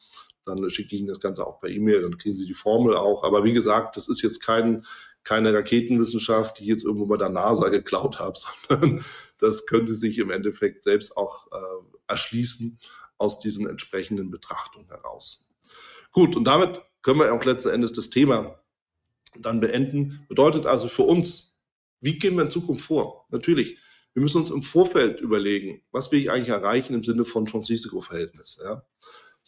[0.46, 3.24] Dann schicke ich Ihnen das Ganze auch per E-Mail, dann kriegen Sie die Formel auch.
[3.24, 4.86] Aber wie gesagt, das ist jetzt kein,
[5.24, 8.38] keine Raketenwissenschaft, die ich jetzt irgendwo bei der NASA geklaut habe,
[8.68, 9.04] sondern
[9.38, 12.80] das können Sie sich im Endeffekt selbst auch äh, erschließen
[13.18, 15.48] aus diesen entsprechenden Betrachtungen heraus.
[16.12, 18.60] Gut, und damit können wir auch letzten Endes das Thema
[19.38, 20.26] dann beenden.
[20.28, 21.60] Bedeutet also für uns,
[22.02, 23.28] wie gehen wir in Zukunft vor?
[23.30, 23.78] Natürlich,
[24.14, 28.60] wir müssen uns im Vorfeld überlegen, was will ich eigentlich erreichen im Sinne von Chance-Risiko-Verhältnis.
[28.64, 28.84] Ja?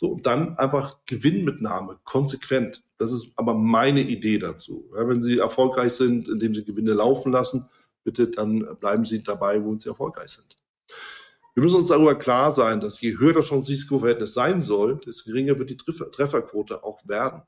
[0.01, 2.81] So, und dann einfach Gewinnmitnahme, konsequent.
[2.97, 4.89] Das ist aber meine Idee dazu.
[4.95, 7.69] Ja, wenn Sie erfolgreich sind, indem Sie Gewinne laufen lassen,
[8.03, 10.57] bitte dann bleiben Sie dabei, wo Sie erfolgreich sind.
[11.53, 15.59] Wir müssen uns darüber klar sein, dass je höher das Chance-Risiko-Verhältnis sein soll, desto geringer
[15.59, 17.43] wird die Trefferquote auch werden.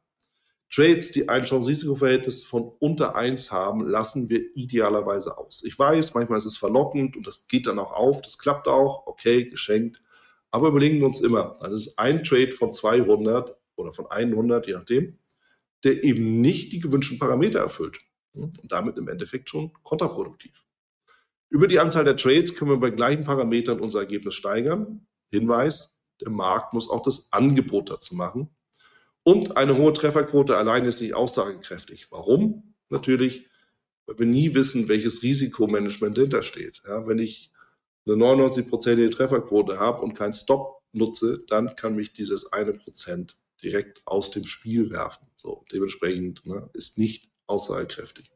[0.72, 5.64] Trades, die ein Chance-Risiko-Verhältnis von unter 1 haben, lassen wir idealerweise aus.
[5.66, 9.08] Ich weiß, manchmal ist es verlockend und das geht dann auch auf, das klappt auch,
[9.08, 10.04] okay, geschenkt.
[10.54, 14.74] Aber überlegen wir uns immer, dann ist ein Trade von 200 oder von 100, je
[14.74, 15.18] nachdem,
[15.84, 17.97] der eben nicht die gewünschten Parameter erfüllt
[18.34, 20.64] und damit im Endeffekt schon kontraproduktiv.
[21.49, 25.08] Über die Anzahl der Trades können wir bei gleichen Parametern unser Ergebnis steigern.
[25.32, 28.56] Hinweis, der Markt muss auch das Angebot dazu machen
[29.24, 32.12] und eine hohe Trefferquote allein ist nicht aussagekräftig.
[32.12, 32.76] Warum?
[32.89, 33.47] Natürlich,
[34.06, 36.84] weil wir nie wissen, welches Risikomanagement dahinter steht.
[36.86, 37.53] Ja, wenn ich
[38.06, 44.01] eine 99-prozentige Trefferquote habe und keinen Stop nutze, dann kann mich dieses eine Prozent direkt
[44.06, 45.28] aus dem Spiel werfen.
[45.36, 48.30] So, dementsprechend ne, ist nicht aussagekräftig.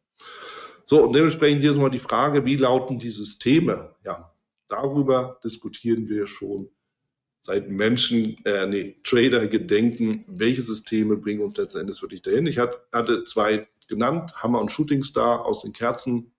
[0.85, 3.95] So, und dementsprechend hier nochmal die Frage, wie lauten die Systeme?
[4.05, 4.33] Ja,
[4.69, 6.69] darüber diskutieren wir schon
[7.41, 12.47] seit Menschen, äh, nee, Trader gedenken, welche Systeme bringen uns letzten Endes wirklich dahin.
[12.47, 16.31] Ich hatte zwei genannt, Hammer und Shooting Star aus den Kerzen.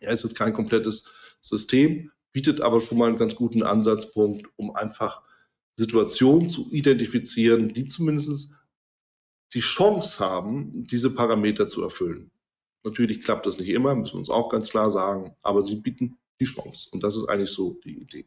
[0.00, 4.74] Er ist jetzt kein komplettes System, bietet aber schon mal einen ganz guten Ansatzpunkt, um
[4.74, 5.22] einfach
[5.76, 8.52] Situationen zu identifizieren, die zumindest
[9.54, 12.30] die Chance haben, diese Parameter zu erfüllen.
[12.84, 16.18] Natürlich klappt das nicht immer, müssen wir uns auch ganz klar sagen, aber sie bieten
[16.40, 16.88] die Chance.
[16.92, 18.26] Und das ist eigentlich so die Idee.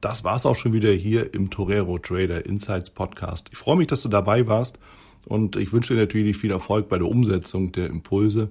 [0.00, 3.48] Das war's auch schon wieder hier im Torero Trader Insights Podcast.
[3.50, 4.78] Ich freue mich, dass du dabei warst
[5.26, 8.50] und ich wünsche dir natürlich viel Erfolg bei der Umsetzung der Impulse.